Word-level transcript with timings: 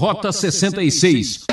Rota 0.00 0.32
66. 0.32 1.44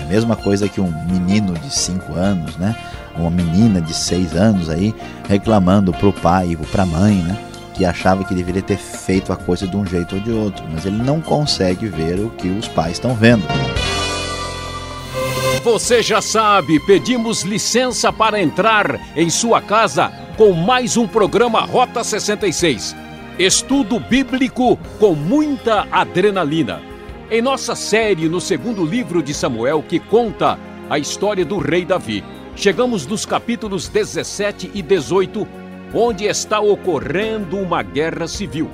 A 0.00 0.06
mesma 0.06 0.34
coisa 0.34 0.70
que 0.70 0.80
um 0.80 0.90
menino 1.06 1.52
de 1.52 1.70
5 1.70 2.14
anos, 2.14 2.56
né? 2.56 2.74
Uma 3.14 3.28
menina 3.28 3.78
de 3.78 3.92
6 3.92 4.34
anos 4.34 4.70
aí 4.70 4.94
reclamando 5.28 5.92
pro 5.92 6.14
pai 6.14 6.56
ou 6.58 6.64
pra 6.68 6.86
mãe, 6.86 7.16
né? 7.16 7.36
Que 7.74 7.84
achava 7.84 8.24
que 8.24 8.34
deveria 8.34 8.62
ter 8.62 8.78
feito 8.78 9.34
a 9.34 9.36
coisa 9.36 9.68
de 9.68 9.76
um 9.76 9.84
jeito 9.84 10.14
ou 10.14 10.20
de 10.22 10.30
outro, 10.30 10.64
mas 10.72 10.86
ele 10.86 10.96
não 10.96 11.20
consegue 11.20 11.88
ver 11.88 12.20
o 12.20 12.30
que 12.30 12.48
os 12.48 12.68
pais 12.68 12.92
estão 12.92 13.14
vendo. 13.14 13.44
Você 15.62 16.02
já 16.02 16.22
sabe, 16.22 16.80
pedimos 16.80 17.42
licença 17.42 18.10
para 18.10 18.40
entrar 18.40 18.98
em 19.14 19.28
sua 19.28 19.60
casa 19.60 20.10
com 20.38 20.54
mais 20.54 20.96
um 20.96 21.06
programa 21.06 21.60
Rota 21.60 22.02
66. 22.02 22.96
Estudo 23.38 24.00
bíblico 24.00 24.78
com 24.98 25.14
muita 25.14 25.86
adrenalina. 25.92 26.91
Em 27.32 27.40
nossa 27.40 27.74
série 27.74 28.28
no 28.28 28.42
segundo 28.42 28.84
livro 28.84 29.22
de 29.22 29.32
Samuel, 29.32 29.82
que 29.82 29.98
conta 29.98 30.58
a 30.90 30.98
história 30.98 31.46
do 31.46 31.56
rei 31.56 31.82
Davi, 31.82 32.22
chegamos 32.54 33.06
nos 33.06 33.24
capítulos 33.24 33.88
17 33.88 34.70
e 34.74 34.82
18, 34.82 35.48
onde 35.94 36.26
está 36.26 36.60
ocorrendo 36.60 37.56
uma 37.56 37.82
guerra 37.82 38.28
civil. 38.28 38.70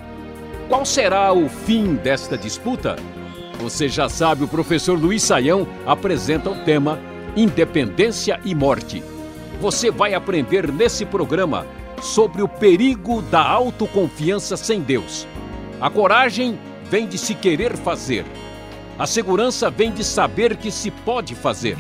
Qual 0.68 0.84
será 0.84 1.32
o 1.32 1.48
fim 1.48 1.94
desta 1.94 2.36
disputa? 2.36 2.96
Você 3.60 3.88
já 3.88 4.08
sabe, 4.08 4.42
o 4.42 4.48
professor 4.48 4.98
Luiz 4.98 5.22
Saião 5.22 5.64
apresenta 5.86 6.50
o 6.50 6.64
tema 6.64 6.98
Independência 7.36 8.40
e 8.44 8.56
Morte. 8.56 9.04
Você 9.60 9.88
vai 9.88 10.14
aprender 10.14 10.72
nesse 10.72 11.06
programa 11.06 11.64
sobre 12.02 12.42
o 12.42 12.48
perigo 12.48 13.22
da 13.22 13.40
autoconfiança 13.40 14.56
sem 14.56 14.80
Deus. 14.80 15.28
A 15.80 15.88
coragem 15.88 16.58
vem 16.90 17.06
de 17.06 17.18
se 17.18 17.36
querer 17.36 17.76
fazer. 17.76 18.24
A 18.98 19.06
segurança 19.06 19.70
vem 19.70 19.92
de 19.92 20.02
saber 20.02 20.56
que 20.56 20.72
se 20.72 20.90
pode 20.90 21.36
fazer. 21.36 21.78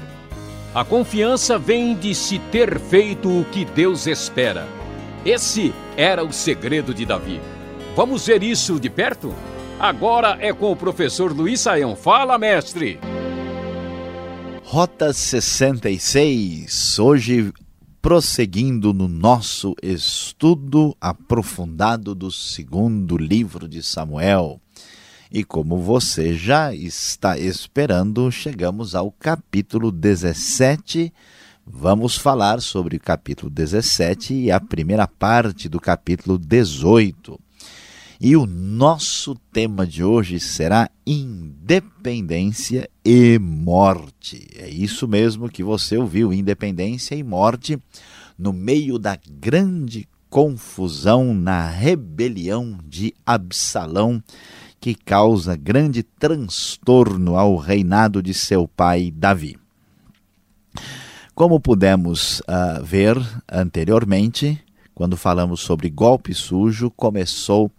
A 0.72 0.84
confiança 0.84 1.58
vem 1.58 1.96
de 1.96 2.14
se 2.14 2.38
ter 2.38 2.78
feito 2.78 3.28
o 3.28 3.44
que 3.46 3.64
Deus 3.64 4.06
espera. 4.06 4.68
Esse 5.24 5.74
era 5.96 6.24
o 6.24 6.32
segredo 6.32 6.94
de 6.94 7.04
Davi. 7.04 7.40
Vamos 7.96 8.24
ver 8.26 8.44
isso 8.44 8.78
de 8.78 8.88
perto? 8.88 9.34
Agora 9.80 10.38
é 10.40 10.52
com 10.52 10.70
o 10.70 10.76
professor 10.76 11.32
Luiz 11.32 11.60
Saião. 11.60 11.96
Fala, 11.96 12.38
mestre! 12.38 13.00
Rota 14.62 15.12
66. 15.12 17.00
Hoje 17.00 17.52
prosseguindo 18.00 18.94
no 18.94 19.08
nosso 19.08 19.74
estudo 19.82 20.96
aprofundado 21.00 22.14
do 22.14 22.30
segundo 22.30 23.16
livro 23.16 23.68
de 23.68 23.82
Samuel. 23.82 24.60
E 25.30 25.44
como 25.44 25.76
você 25.76 26.34
já 26.34 26.74
está 26.74 27.38
esperando, 27.38 28.32
chegamos 28.32 28.94
ao 28.94 29.12
capítulo 29.12 29.92
17. 29.92 31.12
Vamos 31.66 32.16
falar 32.16 32.62
sobre 32.62 32.96
o 32.96 33.00
capítulo 33.00 33.50
17 33.50 34.32
e 34.32 34.50
a 34.50 34.58
primeira 34.58 35.06
parte 35.06 35.68
do 35.68 35.78
capítulo 35.78 36.38
18. 36.38 37.38
E 38.18 38.36
o 38.36 38.46
nosso 38.46 39.34
tema 39.52 39.86
de 39.86 40.02
hoje 40.02 40.40
será 40.40 40.90
independência 41.06 42.88
e 43.04 43.38
morte. 43.38 44.48
É 44.56 44.70
isso 44.70 45.06
mesmo 45.06 45.50
que 45.50 45.62
você 45.62 45.98
ouviu, 45.98 46.32
independência 46.32 47.14
e 47.14 47.22
morte, 47.22 47.78
no 48.38 48.50
meio 48.50 48.98
da 48.98 49.18
grande 49.38 50.08
confusão 50.30 51.32
na 51.34 51.68
rebelião 51.68 52.78
de 52.86 53.14
Absalão, 53.24 54.22
que 54.80 54.94
causa 54.94 55.56
grande 55.56 56.02
transtorno 56.02 57.36
ao 57.36 57.56
reinado 57.56 58.22
de 58.22 58.32
seu 58.32 58.68
pai 58.68 59.12
Davi. 59.14 59.58
Como 61.34 61.60
pudemos 61.60 62.40
uh, 62.40 62.82
ver 62.82 63.16
anteriormente, 63.50 64.60
quando 64.94 65.16
falamos 65.16 65.60
sobre 65.60 65.88
golpe 65.88 66.34
sujo, 66.34 66.90
começou 66.90 67.70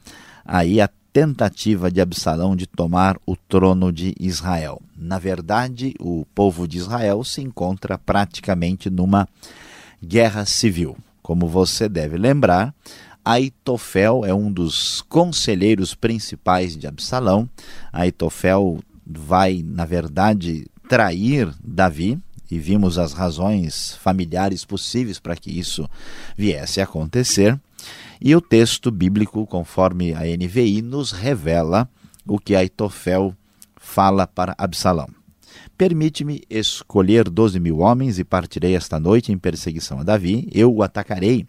aí 0.46 0.80
a 0.80 0.90
tentativa 1.12 1.92
de 1.92 2.00
Absalão 2.00 2.56
de 2.56 2.66
tomar 2.66 3.18
o 3.26 3.36
trono 3.36 3.92
de 3.92 4.16
Israel. 4.20 4.82
Na 4.96 5.20
verdade, 5.20 5.94
o 6.00 6.26
povo 6.34 6.68
de 6.68 6.78
Israel 6.78 7.24
se 7.24 7.42
encontra 7.42 7.98
praticamente 7.98 8.90
numa 8.90 9.28
guerra 10.02 10.46
civil. 10.46 10.96
Como 11.22 11.48
você 11.48 11.90
deve 11.90 12.18
lembrar, 12.18 12.74
Aitofel 13.30 14.26
é 14.26 14.34
um 14.34 14.52
dos 14.52 15.04
conselheiros 15.04 15.94
principais 15.94 16.76
de 16.76 16.88
Absalão. 16.88 17.48
Aitofel 17.94 18.80
vai, 19.06 19.64
na 19.64 19.86
verdade, 19.86 20.66
trair 20.90 21.54
Davi, 21.64 22.18
e 22.50 22.58
vimos 22.58 22.98
as 22.98 23.14
razões 23.14 23.96
familiares 23.98 24.66
possíveis 24.66 25.20
para 25.20 25.36
que 25.36 25.52
isso 25.52 25.88
viesse 26.36 26.82
a 26.82 26.86
acontecer. 26.86 27.60
E 28.20 28.36
o 28.36 28.42
texto 28.42 28.90
bíblico, 28.90 29.46
conforme 29.46 30.16
a 30.16 30.22
NVI, 30.22 30.82
nos 30.82 31.12
revela 31.12 31.88
o 32.26 32.40
que 32.40 32.56
Aitofel 32.56 33.36
fala 33.76 34.26
para 34.26 34.56
Absalão. 34.58 35.08
Permite-me 35.78 36.42
escolher 36.50 37.30
doze 37.30 37.60
mil 37.60 37.78
homens 37.78 38.18
e 38.18 38.24
partirei 38.24 38.76
esta 38.76 39.00
noite 39.00 39.32
em 39.32 39.38
perseguição 39.38 40.00
a 40.00 40.04
Davi. 40.04 40.50
Eu 40.52 40.74
o 40.74 40.82
atacarei. 40.82 41.46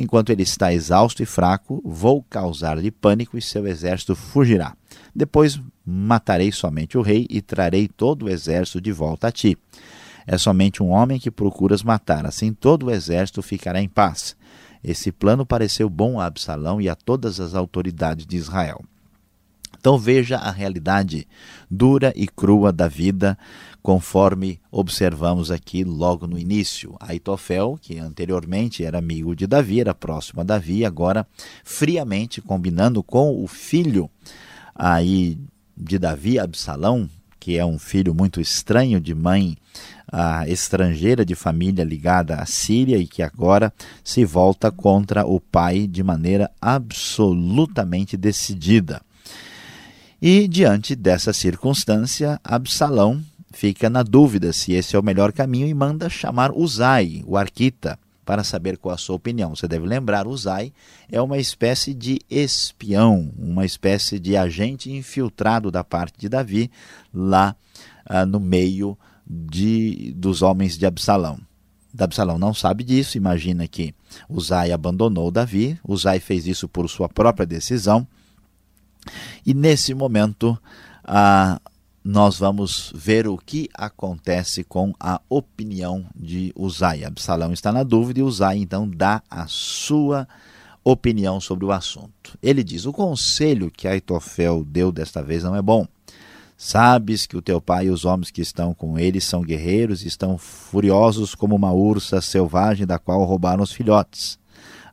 Enquanto 0.00 0.30
ele 0.30 0.42
está 0.42 0.72
exausto 0.72 1.22
e 1.22 1.26
fraco, 1.26 1.82
vou 1.84 2.22
causar-lhe 2.22 2.90
pânico 2.90 3.36
e 3.36 3.42
seu 3.42 3.66
exército 3.66 4.16
fugirá. 4.16 4.74
Depois 5.14 5.60
matarei 5.84 6.50
somente 6.50 6.96
o 6.96 7.02
rei 7.02 7.26
e 7.28 7.42
trarei 7.42 7.86
todo 7.86 8.24
o 8.24 8.30
exército 8.30 8.80
de 8.80 8.90
volta 8.92 9.28
a 9.28 9.30
ti. 9.30 9.58
É 10.26 10.38
somente 10.38 10.82
um 10.82 10.88
homem 10.88 11.20
que 11.20 11.30
procuras 11.30 11.82
matar, 11.82 12.24
assim 12.24 12.54
todo 12.54 12.86
o 12.86 12.90
exército 12.90 13.42
ficará 13.42 13.82
em 13.82 13.90
paz. 13.90 14.34
Esse 14.82 15.12
plano 15.12 15.44
pareceu 15.44 15.90
bom 15.90 16.18
a 16.18 16.24
Absalão 16.24 16.80
e 16.80 16.88
a 16.88 16.94
todas 16.94 17.38
as 17.38 17.54
autoridades 17.54 18.24
de 18.24 18.38
Israel. 18.38 18.82
Então 19.78 19.98
veja 19.98 20.38
a 20.38 20.50
realidade 20.50 21.28
dura 21.70 22.10
e 22.16 22.26
crua 22.26 22.72
da 22.72 22.88
vida, 22.88 23.36
conforme 23.82 24.60
observamos 24.70 25.50
aqui 25.50 25.84
logo 25.84 26.26
no 26.26 26.38
início. 26.38 26.96
Aitofel, 27.00 27.78
que 27.80 27.98
anteriormente 27.98 28.84
era 28.84 28.98
amigo 28.98 29.34
de 29.34 29.46
Davi, 29.46 29.80
era 29.80 29.94
próximo 29.94 30.40
a 30.40 30.44
Davi, 30.44 30.84
agora 30.84 31.26
friamente 31.64 32.40
combinando 32.40 33.02
com 33.02 33.42
o 33.42 33.46
filho 33.46 34.10
aí 34.74 35.38
de 35.76 35.98
Davi, 35.98 36.38
Absalão, 36.38 37.08
que 37.38 37.56
é 37.56 37.64
um 37.64 37.78
filho 37.78 38.14
muito 38.14 38.40
estranho 38.40 39.00
de 39.00 39.14
mãe 39.14 39.56
a 40.12 40.46
estrangeira 40.48 41.24
de 41.24 41.34
família 41.34 41.84
ligada 41.84 42.36
à 42.36 42.46
Síria 42.46 42.98
e 42.98 43.06
que 43.06 43.22
agora 43.22 43.72
se 44.02 44.24
volta 44.24 44.70
contra 44.70 45.24
o 45.24 45.40
pai 45.40 45.86
de 45.86 46.02
maneira 46.02 46.50
absolutamente 46.60 48.16
decidida. 48.16 49.00
E 50.20 50.46
diante 50.48 50.94
dessa 50.94 51.32
circunstância, 51.32 52.38
Absalão 52.44 53.22
fica 53.50 53.90
na 53.90 54.02
dúvida 54.02 54.52
se 54.52 54.72
esse 54.72 54.96
é 54.96 54.98
o 54.98 55.02
melhor 55.02 55.32
caminho 55.32 55.66
e 55.66 55.74
manda 55.74 56.08
chamar 56.08 56.52
Uzai, 56.52 57.22
o 57.26 57.36
arquita, 57.36 57.98
para 58.24 58.44
saber 58.44 58.78
qual 58.78 58.94
a 58.94 58.98
sua 58.98 59.16
opinião. 59.16 59.56
Você 59.56 59.66
deve 59.66 59.86
lembrar, 59.86 60.26
Uzai 60.26 60.72
é 61.10 61.20
uma 61.20 61.38
espécie 61.38 61.92
de 61.92 62.20
espião, 62.30 63.32
uma 63.36 63.64
espécie 63.64 64.20
de 64.20 64.36
agente 64.36 64.90
infiltrado 64.92 65.70
da 65.70 65.82
parte 65.82 66.18
de 66.18 66.28
Davi 66.28 66.70
lá 67.12 67.56
ah, 68.06 68.24
no 68.24 68.38
meio 68.38 68.96
de, 69.26 70.12
dos 70.16 70.42
homens 70.42 70.78
de 70.78 70.86
Absalão. 70.86 71.40
Absalão 71.98 72.38
não 72.38 72.54
sabe 72.54 72.84
disso, 72.84 73.16
imagina 73.16 73.66
que 73.66 73.92
Uzai 74.28 74.70
abandonou 74.70 75.30
Davi, 75.30 75.76
Uzai 75.86 76.20
fez 76.20 76.46
isso 76.46 76.68
por 76.68 76.88
sua 76.88 77.08
própria 77.08 77.44
decisão, 77.44 78.06
e 79.44 79.52
nesse 79.52 79.92
momento 79.92 80.56
ah, 81.02 81.60
nós 82.02 82.38
vamos 82.38 82.92
ver 82.94 83.28
o 83.28 83.36
que 83.36 83.68
acontece 83.74 84.64
com 84.64 84.92
a 84.98 85.20
opinião 85.28 86.06
de 86.16 86.52
Uzai. 86.56 87.04
Absalão 87.04 87.52
está 87.52 87.70
na 87.70 87.82
dúvida 87.82 88.20
e 88.20 88.22
Uzai 88.22 88.56
então 88.56 88.88
dá 88.88 89.22
a 89.30 89.46
sua 89.46 90.26
opinião 90.82 91.40
sobre 91.40 91.64
o 91.64 91.72
assunto. 91.72 92.38
Ele 92.42 92.64
diz: 92.64 92.86
o 92.86 92.92
conselho 92.92 93.70
que 93.70 93.86
Aitofel 93.86 94.64
deu 94.64 94.90
desta 94.90 95.22
vez 95.22 95.44
não 95.44 95.54
é 95.54 95.62
bom. 95.62 95.86
Sabes 96.56 97.26
que 97.26 97.36
o 97.36 97.42
teu 97.42 97.60
pai 97.60 97.86
e 97.86 97.90
os 97.90 98.04
homens 98.04 98.30
que 98.30 98.42
estão 98.42 98.74
com 98.74 98.98
ele 98.98 99.18
são 99.20 99.40
guerreiros 99.40 100.04
e 100.04 100.08
estão 100.08 100.36
furiosos 100.36 101.34
como 101.34 101.56
uma 101.56 101.72
ursa 101.72 102.20
selvagem 102.20 102.86
da 102.86 102.98
qual 102.98 103.24
roubaram 103.24 103.62
os 103.62 103.72
filhotes. 103.72 104.38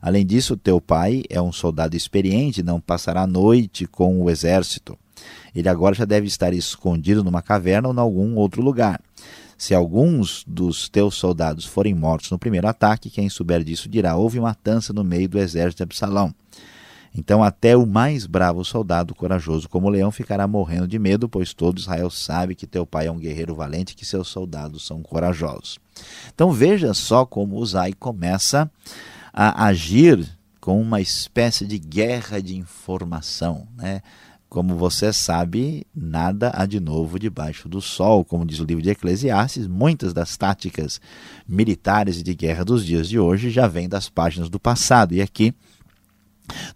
Além 0.00 0.24
disso, 0.24 0.56
teu 0.56 0.80
pai 0.80 1.24
é 1.28 1.42
um 1.42 1.52
soldado 1.52 1.96
experiente 1.96 2.62
não 2.62 2.80
passará 2.80 3.22
a 3.22 3.26
noite 3.26 3.86
com 3.86 4.22
o 4.22 4.30
exército. 4.30 4.98
Ele 5.54 5.68
agora 5.68 5.94
já 5.94 6.04
deve 6.04 6.26
estar 6.26 6.52
escondido 6.52 7.24
numa 7.24 7.42
caverna 7.42 7.88
ou 7.88 7.94
em 7.94 7.98
algum 7.98 8.36
outro 8.36 8.62
lugar. 8.62 9.00
Se 9.56 9.74
alguns 9.74 10.44
dos 10.46 10.88
teus 10.88 11.16
soldados 11.16 11.64
forem 11.64 11.92
mortos 11.92 12.30
no 12.30 12.38
primeiro 12.38 12.68
ataque, 12.68 13.10
quem 13.10 13.28
souber 13.28 13.64
disso 13.64 13.88
dirá: 13.88 14.16
houve 14.16 14.38
matança 14.38 14.92
no 14.92 15.02
meio 15.02 15.28
do 15.28 15.38
exército 15.38 15.78
de 15.78 15.82
Absalão. 15.82 16.32
Então, 17.14 17.42
até 17.42 17.76
o 17.76 17.86
mais 17.86 18.26
bravo 18.26 18.64
soldado 18.64 19.14
corajoso 19.14 19.68
como 19.68 19.88
o 19.88 19.90
leão 19.90 20.12
ficará 20.12 20.46
morrendo 20.46 20.86
de 20.86 20.98
medo, 20.98 21.28
pois 21.28 21.52
todo 21.52 21.78
Israel 21.78 22.10
sabe 22.10 22.54
que 22.54 22.66
teu 22.66 22.86
pai 22.86 23.06
é 23.06 23.10
um 23.10 23.18
guerreiro 23.18 23.54
valente 23.54 23.92
e 23.92 23.96
que 23.96 24.04
seus 24.04 24.28
soldados 24.28 24.86
são 24.86 25.02
corajosos. 25.02 25.78
Então, 26.32 26.52
veja 26.52 26.94
só 26.94 27.26
como 27.26 27.56
Uzai 27.56 27.92
começa 27.92 28.70
a 29.32 29.66
agir 29.66 30.28
com 30.60 30.80
uma 30.80 31.00
espécie 31.00 31.66
de 31.66 31.78
guerra 31.78 32.40
de 32.40 32.56
informação. 32.56 33.66
Né? 33.76 34.02
Como 34.48 34.76
você 34.76 35.12
sabe, 35.12 35.86
nada 35.94 36.50
há 36.54 36.64
de 36.64 36.80
novo 36.80 37.18
debaixo 37.18 37.68
do 37.68 37.82
sol, 37.82 38.24
como 38.24 38.46
diz 38.46 38.60
o 38.60 38.64
livro 38.64 38.82
de 38.82 38.88
Eclesiastes. 38.88 39.66
Muitas 39.66 40.14
das 40.14 40.38
táticas 40.38 40.98
militares 41.46 42.20
e 42.20 42.22
de 42.22 42.34
guerra 42.34 42.64
dos 42.64 42.84
dias 42.84 43.08
de 43.08 43.18
hoje 43.18 43.50
já 43.50 43.66
vêm 43.66 43.88
das 43.88 44.08
páginas 44.08 44.48
do 44.48 44.58
passado. 44.58 45.14
E 45.14 45.20
aqui 45.20 45.54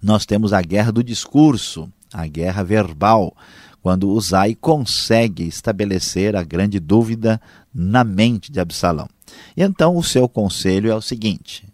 nós 0.03 0.27
temos 0.27 0.53
a 0.53 0.61
guerra 0.61 0.93
do 0.93 1.03
discurso, 1.03 1.91
a 2.13 2.27
guerra 2.27 2.63
verbal, 2.63 3.35
quando 3.81 4.11
Uzai 4.11 4.55
consegue 4.55 5.45
estabelecer 5.45 6.37
a 6.37 6.45
grande 6.45 6.79
dúvida 6.79 7.41
na 7.75 8.05
mente 8.05 8.53
de 8.53 8.61
Absalão. 8.61 9.09
E 9.57 9.63
então 9.63 9.97
o 9.97 10.05
seu 10.05 10.29
conselho 10.29 10.91
é 10.91 10.95
o 10.95 11.01
seguinte: 11.01 11.67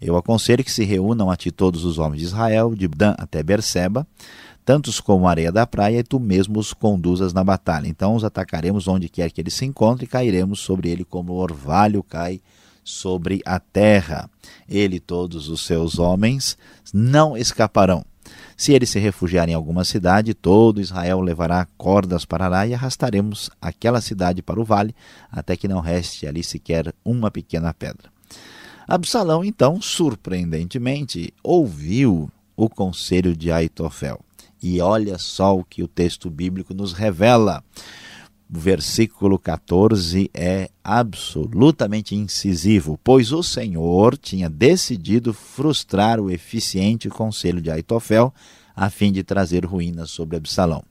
eu 0.00 0.16
aconselho 0.16 0.62
que 0.62 0.72
se 0.72 0.84
reúnam 0.84 1.30
a 1.30 1.36
ti 1.36 1.50
todos 1.50 1.84
os 1.84 1.98
homens 1.98 2.20
de 2.20 2.26
Israel, 2.26 2.74
de 2.74 2.86
Dan 2.86 3.14
até 3.16 3.42
Berseba, 3.42 4.06
tantos 4.66 4.98
como 4.98 5.28
a 5.28 5.30
areia 5.30 5.52
da 5.52 5.64
praia, 5.64 6.00
e 6.00 6.02
tu 6.02 6.18
mesmo 6.18 6.58
os 6.58 6.74
conduzas 6.74 7.32
na 7.32 7.44
batalha. 7.44 7.86
Então 7.86 8.16
os 8.16 8.24
atacaremos 8.24 8.88
onde 8.88 9.08
quer 9.08 9.30
que 9.30 9.40
eles 9.40 9.54
se 9.54 9.64
encontrem 9.64 10.06
e 10.06 10.10
cairemos 10.10 10.58
sobre 10.58 10.90
ele 10.90 11.04
como 11.04 11.32
o 11.32 11.36
orvalho 11.36 12.02
cai 12.02 12.40
sobre 12.82 13.40
a 13.46 13.60
terra. 13.60 14.28
Ele 14.68 14.96
e 14.96 15.00
todos 15.00 15.48
os 15.48 15.64
seus 15.64 16.00
homens 16.00 16.58
não 16.92 17.36
escaparão. 17.36 18.04
Se 18.56 18.72
eles 18.72 18.90
se 18.90 18.98
refugiarem 18.98 19.52
em 19.52 19.56
alguma 19.56 19.84
cidade, 19.84 20.34
todo 20.34 20.80
Israel 20.80 21.20
levará 21.20 21.64
cordas 21.78 22.24
para 22.24 22.48
lá 22.48 22.66
e 22.66 22.74
arrastaremos 22.74 23.48
aquela 23.62 24.00
cidade 24.00 24.42
para 24.42 24.60
o 24.60 24.64
vale, 24.64 24.96
até 25.30 25.56
que 25.56 25.68
não 25.68 25.78
reste 25.78 26.26
ali 26.26 26.42
sequer 26.42 26.92
uma 27.04 27.30
pequena 27.30 27.72
pedra. 27.72 28.10
Absalão, 28.88 29.44
então, 29.44 29.80
surpreendentemente, 29.80 31.32
ouviu 31.40 32.28
o 32.56 32.68
conselho 32.68 33.36
de 33.36 33.52
Aitofel. 33.52 34.25
E 34.62 34.80
olha 34.80 35.18
só 35.18 35.56
o 35.56 35.64
que 35.64 35.82
o 35.82 35.88
texto 35.88 36.30
bíblico 36.30 36.74
nos 36.74 36.92
revela. 36.92 37.62
O 38.48 38.58
versículo 38.58 39.38
14 39.38 40.30
é 40.32 40.70
absolutamente 40.82 42.14
incisivo, 42.14 42.98
pois 43.02 43.32
o 43.32 43.42
Senhor 43.42 44.16
tinha 44.16 44.48
decidido 44.48 45.32
frustrar 45.32 46.20
o 46.20 46.30
eficiente 46.30 47.08
conselho 47.08 47.60
de 47.60 47.70
Aitofel 47.70 48.32
a 48.74 48.88
fim 48.88 49.10
de 49.10 49.24
trazer 49.24 49.64
ruínas 49.64 50.10
sobre 50.10 50.36
Absalão. 50.36 50.84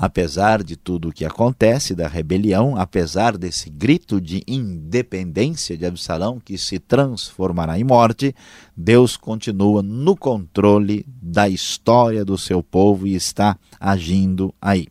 Apesar 0.00 0.62
de 0.62 0.76
tudo 0.76 1.08
o 1.08 1.12
que 1.12 1.24
acontece, 1.24 1.92
da 1.92 2.06
rebelião, 2.06 2.76
apesar 2.76 3.36
desse 3.36 3.68
grito 3.68 4.20
de 4.20 4.44
independência 4.46 5.76
de 5.76 5.84
Absalão 5.84 6.38
que 6.38 6.56
se 6.56 6.78
transformará 6.78 7.76
em 7.76 7.82
morte, 7.82 8.32
Deus 8.76 9.16
continua 9.16 9.82
no 9.82 10.16
controle 10.16 11.04
da 11.20 11.48
história 11.48 12.24
do 12.24 12.38
seu 12.38 12.62
povo 12.62 13.08
e 13.08 13.16
está 13.16 13.58
agindo 13.80 14.54
aí. 14.62 14.86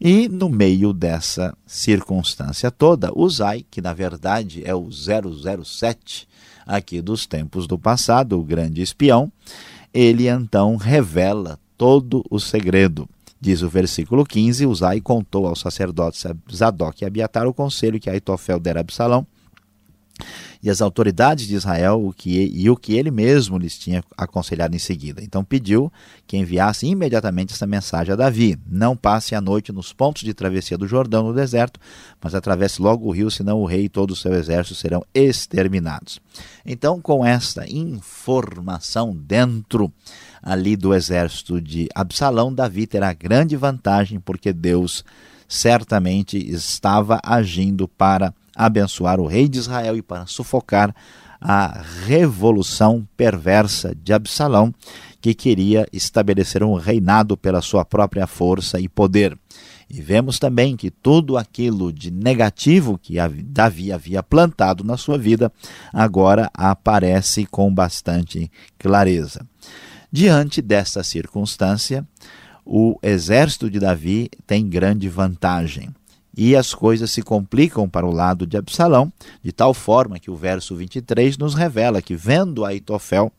E 0.00 0.28
no 0.28 0.48
meio 0.48 0.92
dessa 0.92 1.56
circunstância 1.64 2.72
toda, 2.72 3.16
Uzai, 3.16 3.64
que 3.70 3.80
na 3.80 3.94
verdade 3.94 4.62
é 4.66 4.74
o 4.74 4.90
007 4.90 6.26
aqui 6.66 7.00
dos 7.00 7.24
tempos 7.24 7.68
do 7.68 7.78
passado, 7.78 8.36
o 8.36 8.42
grande 8.42 8.82
espião, 8.82 9.30
ele 9.92 10.28
então 10.28 10.74
revela 10.74 11.56
todo 11.78 12.24
o 12.28 12.40
segredo. 12.40 13.08
Diz 13.44 13.60
o 13.60 13.68
versículo 13.68 14.24
15: 14.24 14.64
Uzai 14.64 15.02
contou 15.02 15.46
aos 15.46 15.60
sacerdotes 15.60 16.24
Zadok 16.50 17.02
e 17.02 17.06
Abiatar 17.06 17.46
o 17.46 17.52
conselho 17.52 18.00
que 18.00 18.08
Aitofel 18.08 18.58
dera 18.58 18.80
a 18.80 18.82
Absalão 18.82 19.26
e 20.64 20.70
as 20.70 20.80
autoridades 20.80 21.46
de 21.46 21.54
Israel 21.54 22.02
o 22.02 22.10
que, 22.10 22.50
e 22.54 22.70
o 22.70 22.76
que 22.76 22.94
ele 22.94 23.10
mesmo 23.10 23.58
lhes 23.58 23.78
tinha 23.78 24.02
aconselhado 24.16 24.74
em 24.74 24.78
seguida. 24.78 25.22
Então 25.22 25.44
pediu 25.44 25.92
que 26.26 26.38
enviasse 26.38 26.86
imediatamente 26.86 27.52
essa 27.52 27.66
mensagem 27.66 28.14
a 28.14 28.16
Davi: 28.16 28.58
Não 28.66 28.96
passe 28.96 29.34
a 29.34 29.42
noite 29.42 29.70
nos 29.72 29.92
pontos 29.92 30.22
de 30.22 30.32
travessia 30.32 30.78
do 30.78 30.88
Jordão 30.88 31.22
no 31.22 31.34
deserto, 31.34 31.78
mas 32.18 32.34
atravesse 32.34 32.80
logo 32.80 33.06
o 33.06 33.10
rio, 33.10 33.30
senão 33.30 33.60
o 33.60 33.66
rei 33.66 33.84
e 33.84 33.88
todo 33.90 34.12
o 34.12 34.16
seu 34.16 34.32
exército 34.32 34.74
serão 34.74 35.04
exterminados. 35.12 36.18
Então, 36.64 36.98
com 36.98 37.26
esta 37.26 37.70
informação 37.70 39.14
dentro 39.14 39.92
ali 40.42 40.76
do 40.76 40.94
exército 40.94 41.60
de 41.60 41.90
Absalão, 41.94 42.54
Davi 42.54 42.86
terá 42.86 43.12
grande 43.12 43.54
vantagem, 43.54 44.18
porque 44.18 44.50
Deus 44.50 45.04
certamente 45.46 46.38
estava 46.38 47.20
agindo 47.22 47.86
para 47.86 48.32
abençoar 48.54 49.20
o 49.20 49.26
rei 49.26 49.48
de 49.48 49.58
Israel 49.58 49.96
e 49.96 50.02
para 50.02 50.26
sufocar 50.26 50.94
a 51.40 51.82
revolução 52.06 53.06
perversa 53.16 53.94
de 53.94 54.12
Absalão, 54.12 54.74
que 55.20 55.34
queria 55.34 55.86
estabelecer 55.92 56.62
um 56.62 56.74
reinado 56.74 57.36
pela 57.36 57.60
sua 57.60 57.84
própria 57.84 58.26
força 58.26 58.80
e 58.80 58.88
poder. 58.88 59.38
E 59.88 60.00
vemos 60.00 60.38
também 60.38 60.76
que 60.76 60.90
tudo 60.90 61.36
aquilo 61.36 61.92
de 61.92 62.10
negativo 62.10 62.98
que 62.98 63.16
Davi 63.44 63.92
havia 63.92 64.22
plantado 64.22 64.82
na 64.82 64.96
sua 64.96 65.18
vida 65.18 65.52
agora 65.92 66.50
aparece 66.54 67.44
com 67.46 67.72
bastante 67.72 68.50
clareza. 68.78 69.46
Diante 70.10 70.62
desta 70.62 71.04
circunstância, 71.04 72.06
o 72.64 72.98
exército 73.02 73.68
de 73.70 73.78
Davi 73.78 74.30
tem 74.46 74.66
grande 74.66 75.08
vantagem 75.08 75.90
e 76.36 76.56
as 76.56 76.74
coisas 76.74 77.10
se 77.10 77.22
complicam 77.22 77.88
para 77.88 78.06
o 78.06 78.12
lado 78.12 78.46
de 78.46 78.56
Absalão, 78.56 79.12
de 79.42 79.52
tal 79.52 79.72
forma 79.72 80.18
que 80.18 80.30
o 80.30 80.36
verso 80.36 80.74
23 80.74 81.38
nos 81.38 81.54
revela 81.54 82.02
que, 82.02 82.14
vendo 82.14 82.64
Aitofel 82.64 83.32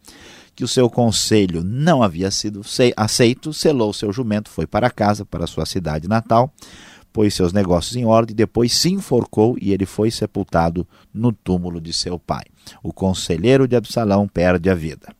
que 0.56 0.64
o 0.64 0.68
seu 0.68 0.90
conselho 0.90 1.64
não 1.64 2.02
havia 2.02 2.32
sido 2.32 2.62
aceito, 2.96 3.52
selou 3.52 3.92
seu 3.92 4.14
jumento, 4.14 4.50
foi 4.50 4.66
para 4.66 4.90
casa, 4.90 5.26
para 5.26 5.46
sua 5.46 5.66
cidade 5.66 6.08
natal, 6.08 6.52
pôs 7.12 7.34
seus 7.34 7.52
negócios 7.52 7.96
em 7.96 8.06
ordem, 8.06 8.36
depois 8.36 8.74
se 8.74 8.90
enforcou 8.90 9.58
e 9.60 9.74
ele 9.74 9.86
foi 9.86 10.10
sepultado 10.10 10.88
no 11.14 11.34
túmulo 11.34 11.82
de 11.82 11.92
seu 11.92 12.18
pai. 12.18 12.46
O 12.82 12.94
conselheiro 12.94 13.68
de 13.68 13.76
Absalão 13.76 14.28
perde 14.28 14.70
a 14.70 14.76
vida. 14.76 15.14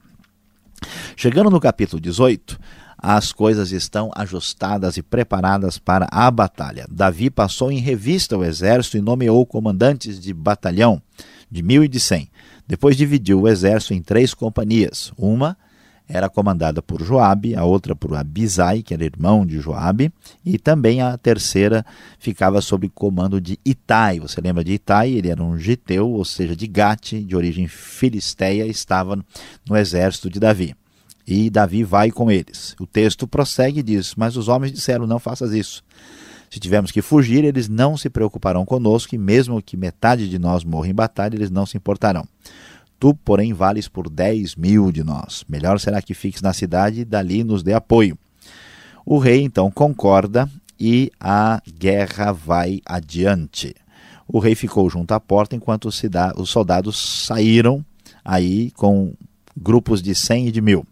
Chegando 1.16 1.50
no 1.50 1.60
capítulo 1.60 2.02
18, 2.02 2.60
as 3.08 3.32
coisas 3.32 3.72
estão 3.72 4.10
ajustadas 4.16 4.98
e 4.98 5.04
preparadas 5.04 5.78
para 5.78 6.08
a 6.12 6.32
batalha. 6.32 6.88
Davi 6.90 7.30
passou 7.30 7.72
em 7.72 7.78
revista 7.78 8.36
o 8.36 8.44
exército 8.44 8.98
e 8.98 9.02
nomeou 9.02 9.46
comandantes 9.46 10.20
de 10.20 10.34
batalhão 10.34 11.00
de 11.50 11.62
mil 11.62 11.84
e 11.84 11.88
de 11.88 12.00
cem. 12.00 12.28
Depois 12.68 12.98
dividiu 12.98 13.42
o 13.42 13.48
exército 13.48 13.94
em 13.94 14.02
três 14.02 14.34
companhias. 14.34 15.14
Uma 15.16 15.56
era 16.10 16.28
comandada 16.28 16.82
por 16.82 17.04
Joabe, 17.04 17.56
a 17.56 17.64
outra 17.64 17.96
por 17.96 18.16
Abisai, 18.16 18.82
que 18.82 18.92
era 18.92 19.06
irmão 19.06 19.46
de 19.46 19.60
Joabe, 19.60 20.12
e 20.44 20.58
também 20.58 21.00
a 21.00 21.16
terceira 21.16 21.86
ficava 22.18 22.60
sob 22.60 22.90
comando 22.90 23.40
de 23.40 23.60
Itai. 23.64 24.20
Você 24.20 24.42
lembra 24.42 24.64
de 24.64 24.74
Itai? 24.74 25.12
Ele 25.12 25.30
era 25.30 25.44
um 25.44 25.60
giteu, 25.60 26.10
ou 26.10 26.26
seja, 26.26 26.56
de 26.56 26.66
Gate, 26.66 27.24
de 27.24 27.36
origem 27.36 27.68
filisteia, 27.68 28.66
estava 28.66 29.24
no 29.70 29.78
exército 29.78 30.28
de 30.28 30.40
Davi 30.40 30.76
e 31.28 31.50
Davi 31.50 31.84
vai 31.84 32.12
com 32.12 32.32
eles. 32.32 32.76
O 32.80 32.86
texto 32.86 33.28
prossegue 33.28 33.80
e 33.80 33.84
diz: 33.84 34.14
Mas 34.16 34.38
os 34.38 34.48
homens 34.48 34.72
disseram: 34.72 35.08
Não 35.08 35.20
faças 35.20 35.54
isso. 35.54 35.84
Se 36.50 36.60
tivermos 36.60 36.92
que 36.92 37.02
fugir, 37.02 37.44
eles 37.44 37.68
não 37.68 37.98
se 37.98 38.10
preocuparão 38.10 38.66
conosco, 38.66 39.16
e 39.16 39.18
mesmo 39.18 39.62
que 39.62 39.76
metade 39.76 40.30
de 40.30 40.40
nós 40.40 40.64
morra 40.64 40.88
em 40.88 40.94
batalha, 40.94 41.36
eles 41.36 41.50
não 41.50 41.66
se 41.66 41.76
importarão. 41.76 42.26
Tu, 43.00 43.14
porém, 43.14 43.54
vales 43.54 43.88
por 43.88 44.10
dez 44.10 44.56
mil 44.56 44.92
de 44.92 45.04
nós. 45.04 45.44
Melhor 45.50 45.80
será 45.80 46.02
que 46.02 46.14
fiques 46.14 46.42
na 46.42 46.54
cidade 46.54 47.02
e 47.02 47.06
dali 47.06 47.44
nos 47.44 47.62
dê 47.62 47.74
apoio. 47.74 48.18
O 49.06 49.18
rei 49.18 49.42
então 49.42 49.70
concorda 49.70 50.50
e 50.80 51.12
a 51.20 51.62
guerra 51.78 52.32
vai 52.32 52.82
adiante. 52.86 53.76
O 54.28 54.40
rei 54.40 54.56
ficou 54.56 54.90
junto 54.90 55.14
à 55.14 55.20
porta 55.20 55.56
enquanto 55.56 55.90
os 55.90 56.50
soldados 56.50 57.26
saíram 57.28 57.86
aí 58.24 58.72
com 58.72 59.14
grupos 59.56 60.02
de 60.02 60.16
cem 60.16 60.48
e 60.48 60.52
de 60.52 60.62
mil. 60.62 60.86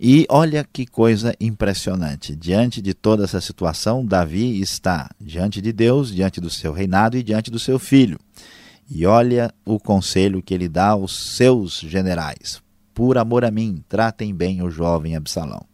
E 0.00 0.26
olha 0.28 0.64
que 0.64 0.86
coisa 0.86 1.34
impressionante. 1.40 2.36
Diante 2.36 2.80
de 2.80 2.94
toda 2.94 3.24
essa 3.24 3.40
situação, 3.40 4.06
Davi 4.06 4.60
está 4.60 5.10
diante 5.20 5.60
de 5.60 5.72
Deus, 5.72 6.14
diante 6.14 6.40
do 6.40 6.48
seu 6.48 6.72
reinado 6.72 7.16
e 7.16 7.22
diante 7.22 7.50
do 7.50 7.58
seu 7.58 7.80
filho. 7.80 8.18
E 8.88 9.04
olha 9.04 9.52
o 9.64 9.78
conselho 9.80 10.40
que 10.40 10.54
ele 10.54 10.68
dá 10.68 10.90
aos 10.90 11.36
seus 11.36 11.80
generais: 11.80 12.62
Por 12.94 13.18
amor 13.18 13.44
a 13.44 13.50
mim, 13.50 13.82
tratem 13.88 14.32
bem 14.32 14.62
o 14.62 14.70
jovem 14.70 15.16
Absalão. 15.16 15.66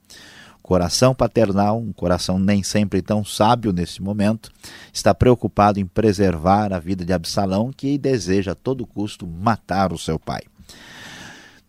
Coração 0.62 1.14
paternal, 1.14 1.78
um 1.78 1.92
coração 1.92 2.38
nem 2.38 2.62
sempre 2.62 3.02
tão 3.02 3.22
sábio 3.22 3.70
nesse 3.70 4.00
momento, 4.00 4.50
está 4.90 5.14
preocupado 5.14 5.78
em 5.78 5.84
preservar 5.84 6.72
a 6.72 6.78
vida 6.78 7.04
de 7.04 7.12
Absalão, 7.12 7.70
que 7.70 7.98
deseja 7.98 8.52
a 8.52 8.54
todo 8.54 8.86
custo 8.86 9.26
matar 9.26 9.92
o 9.92 9.98
seu 9.98 10.18
pai. 10.18 10.40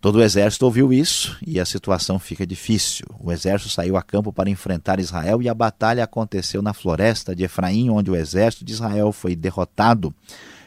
Todo 0.05 0.17
o 0.17 0.21
exército 0.21 0.65
ouviu 0.65 0.93
isso 0.93 1.35
e 1.43 1.59
a 1.59 1.65
situação 1.65 2.19
fica 2.19 2.45
difícil. 2.45 3.07
O 3.19 3.31
exército 3.31 3.71
saiu 3.71 3.97
a 3.97 4.03
campo 4.03 4.31
para 4.31 4.51
enfrentar 4.51 4.99
Israel 4.99 5.41
e 5.41 5.49
a 5.49 5.53
batalha 5.55 6.03
aconteceu 6.03 6.61
na 6.61 6.75
floresta 6.75 7.35
de 7.35 7.43
Efraim, 7.43 7.89
onde 7.89 8.11
o 8.11 8.15
exército 8.15 8.63
de 8.63 8.71
Israel 8.71 9.11
foi 9.11 9.35
derrotado 9.35 10.13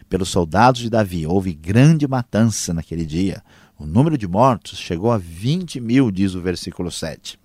pelos 0.09 0.29
soldados 0.29 0.81
de 0.81 0.91
Davi. 0.91 1.25
Houve 1.25 1.55
grande 1.55 2.09
matança 2.09 2.75
naquele 2.75 3.07
dia. 3.07 3.41
O 3.79 3.87
número 3.87 4.19
de 4.19 4.27
mortos 4.27 4.77
chegou 4.77 5.13
a 5.13 5.19
20 5.19 5.79
mil, 5.79 6.11
diz 6.11 6.35
o 6.35 6.41
versículo 6.41 6.91
7. 6.91 7.39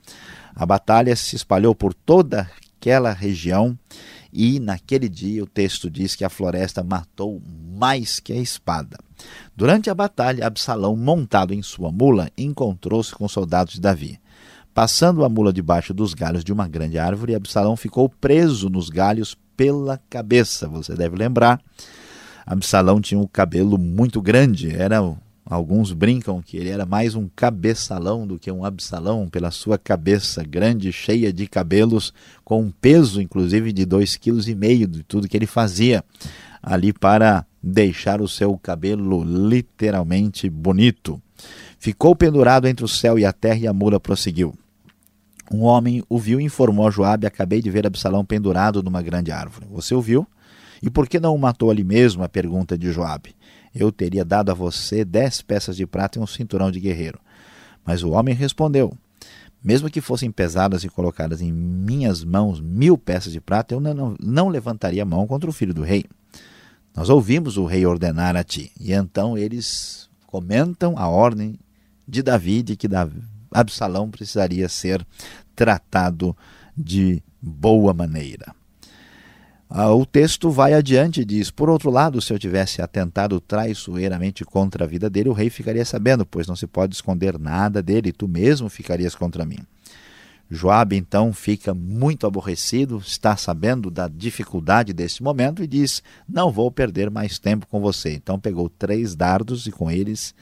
A 0.56 0.66
batalha 0.66 1.16
se 1.16 1.36
espalhou 1.36 1.76
por 1.76 1.94
toda 1.94 2.50
aquela 2.76 3.14
região 3.14 3.78
e 4.34 4.60
naquele 4.60 5.08
dia 5.08 5.44
o 5.44 5.48
texto 5.48 5.92
diz 5.92 6.16
que 6.16 6.26
a 6.26 6.30
floresta 6.30 6.84
matou 6.84 7.40
mais 7.78 8.20
que 8.20 8.34
a 8.34 8.38
espada. 8.38 8.98
Durante 9.56 9.90
a 9.90 9.94
batalha, 9.94 10.46
Absalão, 10.46 10.96
montado 10.96 11.54
em 11.54 11.62
sua 11.62 11.92
mula, 11.92 12.30
encontrou-se 12.38 13.14
com 13.14 13.26
os 13.26 13.32
soldados 13.32 13.74
de 13.74 13.82
Davi. 13.82 14.20
Passando 14.74 15.24
a 15.24 15.30
mula 15.30 15.54
debaixo 15.54 15.94
dos 15.94 16.14
galhos 16.14 16.44
de 16.44 16.52
uma 16.52 16.68
grande 16.68 16.98
árvore, 16.98 17.36
Absalão 17.36 17.76
ficou 17.76 18.10
preso 18.10 18.70
nos 18.70 18.90
galhos 18.90 19.38
pela 19.56 20.00
cabeça. 20.10 20.68
Você 20.68 20.96
deve 20.96 21.16
lembrar, 21.16 21.62
Absalão 22.46 23.00
tinha 23.00 23.20
um 23.20 23.28
cabelo 23.28 23.78
muito 23.78 24.22
grande, 24.22 24.76
era 24.76 25.02
Alguns 25.46 25.92
brincam 25.92 26.42
que 26.42 26.56
ele 26.56 26.70
era 26.70 26.86
mais 26.86 27.16
um 27.16 27.28
cabeçalão 27.36 28.26
do 28.26 28.40
que 28.40 28.50
um 28.50 28.64
absalão, 28.64 29.28
pela 29.28 29.52
sua 29.52 29.78
cabeça 29.78 30.42
grande, 30.42 30.92
cheia 30.94 31.34
de 31.34 31.48
cabelos, 31.48 32.14
com 32.46 32.62
um 32.62 32.72
peso 32.72 33.22
inclusive 33.22 33.74
de 33.74 33.86
dois 33.86 34.16
quilos 34.16 34.48
e 34.48 34.56
meio 34.56 34.88
de 34.88 35.04
tudo 35.04 35.28
que 35.28 35.36
ele 35.36 35.46
fazia 35.46 36.02
ali 36.64 36.94
para 36.94 37.46
deixar 37.62 38.22
o 38.22 38.28
seu 38.28 38.58
cabelo 38.58 39.24
literalmente 39.24 40.50
bonito. 40.50 41.22
Ficou 41.78 42.16
pendurado 42.16 42.68
entre 42.68 42.86
o 42.86 42.88
céu 42.88 43.20
e 43.20 43.26
a 43.26 43.34
terra 43.34 43.60
e 43.60 43.68
a 43.68 43.74
mula 43.74 44.00
prosseguiu. 44.00 44.56
Um 45.52 45.64
homem 45.64 46.02
o 46.10 46.18
viu 46.18 46.40
e 46.40 46.44
informou 46.44 46.88
a 46.88 46.92
Joabe: 46.92 47.28
Acabei 47.28 47.62
de 47.62 47.70
ver 47.70 47.86
Absalão 47.86 48.24
pendurado 48.24 48.82
numa 48.82 49.02
grande 49.02 49.32
árvore. 49.32 49.68
Você 49.70 49.94
o 49.94 50.02
viu? 50.02 50.26
E 50.82 50.90
por 50.90 51.08
que 51.08 51.20
não 51.20 51.36
o 51.36 51.40
matou 51.40 51.70
ali 51.70 51.84
mesmo? 51.84 52.24
A 52.24 52.30
pergunta 52.30 52.78
de 52.78 52.92
Joabe 52.92 53.36
eu 53.74 53.92
teria 53.92 54.24
dado 54.24 54.52
a 54.52 54.54
você 54.54 55.04
dez 55.04 55.42
peças 55.42 55.76
de 55.76 55.86
prata 55.86 56.20
e 56.20 56.22
um 56.22 56.28
cinturão 56.28 56.70
de 56.70 56.80
guerreiro. 56.80 57.20
Mas 57.84 58.04
o 58.04 58.12
homem 58.12 58.36
respondeu: 58.36 58.96
Mesmo 59.64 59.90
que 59.90 60.02
fossem 60.02 60.32
pesadas 60.32 60.84
e 60.84 60.90
colocadas 60.90 61.42
em 61.42 61.52
minhas 61.52 62.24
mãos 62.24 62.62
mil 62.62 62.98
peças 62.98 63.34
de 63.34 63.42
prata, 63.42 63.74
eu 63.74 63.80
não, 63.80 64.16
não 64.22 64.50
levantaria 64.50 65.02
a 65.02 65.06
mão 65.06 65.26
contra 65.26 65.50
o 65.50 65.54
filho 65.54 65.74
do 65.74 65.82
rei. 65.82 66.06
Nós 66.96 67.10
ouvimos 67.10 67.58
o 67.58 67.66
rei 67.66 67.86
ordenar 67.86 68.36
a 68.36 68.44
ti. 68.44 68.72
E 68.80 68.94
então 68.94 69.38
eles 69.38 70.10
comentam 70.28 70.98
a 70.98 71.08
ordem 71.08 71.58
de 72.08 72.22
Davi 72.22 72.62
de 72.62 72.76
que 72.76 72.88
Absalão 73.52 74.10
precisaria 74.10 74.70
ser 74.70 75.06
tratado 75.56 76.36
de 76.78 77.22
boa 77.42 77.94
maneira. 77.94 78.54
Ah, 79.76 79.92
o 79.92 80.06
texto 80.06 80.52
vai 80.52 80.76
adiante 80.76 81.22
e 81.22 81.26
diz: 81.26 81.50
Por 81.50 81.68
outro 81.68 81.90
lado, 81.90 82.22
se 82.22 82.32
eu 82.32 82.38
tivesse 82.38 82.80
atentado 82.80 83.42
traiçoeiramente 83.42 84.46
contra 84.46 84.84
a 84.84 84.88
vida 84.88 85.10
dele, 85.10 85.30
o 85.30 85.34
rei 85.34 85.50
ficaria 85.50 85.84
sabendo, 85.84 86.26
pois 86.26 86.46
não 86.46 86.56
se 86.56 86.68
pode 86.68 86.94
esconder 86.94 87.40
nada 87.40 87.82
dele, 87.82 88.12
tu 88.12 88.28
mesmo 88.28 88.70
ficarias 88.70 89.16
contra 89.16 89.44
mim. 89.44 89.58
Joabe 90.50 90.96
então 90.96 91.34
fica 91.34 91.74
muito 91.74 92.28
aborrecido, 92.28 92.98
está 92.98 93.36
sabendo 93.36 93.90
da 93.90 94.08
dificuldade 94.08 94.94
desse 94.94 95.24
momento 95.24 95.64
e 95.64 95.68
diz: 95.68 96.04
Não 96.28 96.52
vou 96.52 96.70
perder 96.72 97.10
mais 97.10 97.40
tempo 97.40 97.66
com 97.68 97.80
você. 97.80 98.14
Então 98.14 98.40
pegou 98.40 98.70
três 98.70 99.16
dardos 99.16 99.66
e 99.66 99.72
com 99.72 99.90
eles 99.90 100.36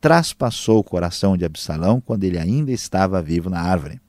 traspassou 0.00 0.78
o 0.78 0.84
coração 0.84 1.36
de 1.36 1.44
Absalão 1.44 2.00
quando 2.00 2.24
ele 2.24 2.38
ainda 2.38 2.70
estava 2.70 3.20
vivo 3.22 3.50
na 3.50 3.60
árvore 3.60 4.00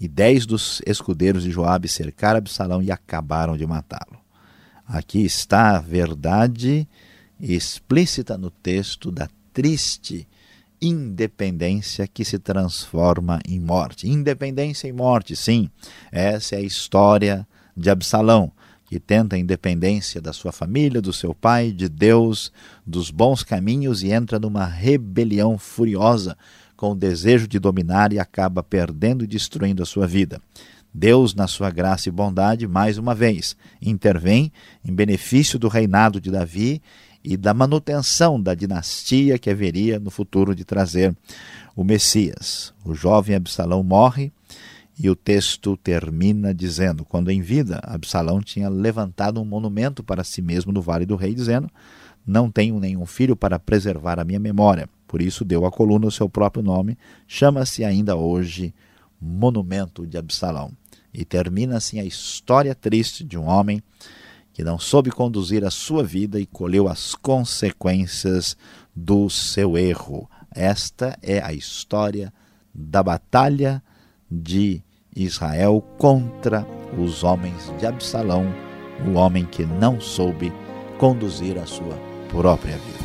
e 0.00 0.08
dez 0.08 0.46
dos 0.46 0.80
escudeiros 0.86 1.42
de 1.44 1.50
Joabe 1.50 1.86
cercaram 1.86 2.38
Absalão 2.38 2.82
e 2.82 2.90
acabaram 2.90 3.56
de 3.56 3.66
matá-lo. 3.66 4.18
Aqui 4.86 5.24
está 5.24 5.76
a 5.76 5.80
verdade 5.80 6.88
explícita 7.38 8.36
no 8.36 8.50
texto 8.50 9.10
da 9.10 9.28
triste 9.52 10.26
independência 10.80 12.06
que 12.06 12.24
se 12.24 12.38
transforma 12.38 13.40
em 13.46 13.60
morte. 13.60 14.08
Independência 14.08 14.88
e 14.88 14.92
morte, 14.92 15.36
sim. 15.36 15.68
Essa 16.10 16.56
é 16.56 16.58
a 16.58 16.62
história 16.62 17.46
de 17.76 17.90
Absalão, 17.90 18.50
que 18.86 18.98
tenta 18.98 19.36
a 19.36 19.38
independência 19.38 20.20
da 20.20 20.32
sua 20.32 20.52
família, 20.52 21.00
do 21.00 21.12
seu 21.12 21.34
pai, 21.34 21.70
de 21.70 21.88
Deus, 21.88 22.50
dos 22.86 23.10
bons 23.10 23.42
caminhos 23.42 24.02
e 24.02 24.10
entra 24.10 24.38
numa 24.38 24.66
rebelião 24.66 25.56
furiosa 25.56 26.36
com 26.76 26.92
o 26.92 26.96
desejo 26.96 27.46
de 27.46 27.58
dominar 27.58 28.12
e 28.12 28.18
acaba 28.18 28.62
perdendo 28.62 29.22
e 29.22 29.26
destruindo 29.26 29.82
a 29.82 29.86
sua 29.86 30.06
vida. 30.06 30.40
Deus, 30.92 31.34
na 31.34 31.46
sua 31.46 31.70
graça 31.70 32.08
e 32.08 32.12
bondade, 32.12 32.66
mais 32.66 32.98
uma 32.98 33.14
vez, 33.14 33.56
intervém 33.80 34.52
em 34.84 34.92
benefício 34.92 35.58
do 35.58 35.68
reinado 35.68 36.20
de 36.20 36.30
Davi 36.30 36.82
e 37.22 37.36
da 37.36 37.52
manutenção 37.52 38.40
da 38.40 38.54
dinastia 38.54 39.38
que 39.38 39.50
haveria 39.50 39.98
no 39.98 40.10
futuro 40.10 40.54
de 40.54 40.64
trazer 40.64 41.14
o 41.76 41.84
Messias. 41.84 42.72
O 42.84 42.94
jovem 42.94 43.36
Absalão 43.36 43.82
morre 43.82 44.32
e 44.98 45.08
o 45.08 45.16
texto 45.16 45.76
termina 45.76 46.54
dizendo: 46.54 47.04
quando 47.04 47.30
em 47.30 47.40
vida, 47.40 47.80
Absalão 47.82 48.40
tinha 48.40 48.68
levantado 48.68 49.40
um 49.40 49.44
monumento 49.44 50.02
para 50.02 50.24
si 50.24 50.42
mesmo 50.42 50.72
no 50.72 50.82
Vale 50.82 51.06
do 51.06 51.16
Rei, 51.16 51.34
dizendo: 51.34 51.70
Não 52.26 52.50
tenho 52.50 52.78
nenhum 52.78 53.06
filho 53.06 53.36
para 53.36 53.58
preservar 53.58 54.18
a 54.18 54.24
minha 54.24 54.40
memória. 54.40 54.88
Por 55.06 55.22
isso 55.22 55.44
deu 55.44 55.66
à 55.66 55.70
coluna 55.70 56.06
o 56.06 56.10
seu 56.10 56.28
próprio 56.28 56.62
nome, 56.62 56.96
chama-se 57.26 57.84
ainda 57.84 58.14
hoje 58.14 58.74
Monumento 59.20 60.06
de 60.06 60.16
Absalão. 60.16 60.70
E 61.12 61.24
termina 61.24 61.76
assim 61.76 61.98
a 61.98 62.04
história 62.04 62.74
triste 62.74 63.24
de 63.24 63.36
um 63.36 63.46
homem 63.46 63.82
que 64.60 64.64
não 64.64 64.78
soube 64.78 65.10
conduzir 65.10 65.64
a 65.64 65.70
sua 65.70 66.04
vida 66.04 66.38
e 66.38 66.44
colheu 66.44 66.86
as 66.86 67.14
consequências 67.14 68.54
do 68.94 69.30
seu 69.30 69.78
erro. 69.78 70.28
Esta 70.54 71.18
é 71.22 71.40
a 71.42 71.50
história 71.50 72.30
da 72.74 73.02
batalha 73.02 73.82
de 74.30 74.82
Israel 75.16 75.82
contra 75.96 76.66
os 76.98 77.24
homens 77.24 77.72
de 77.78 77.86
Absalão, 77.86 78.54
o 79.08 79.14
homem 79.14 79.46
que 79.46 79.64
não 79.64 79.98
soube 79.98 80.52
conduzir 80.98 81.56
a 81.56 81.64
sua 81.64 81.98
própria 82.30 82.76
vida. 82.76 82.99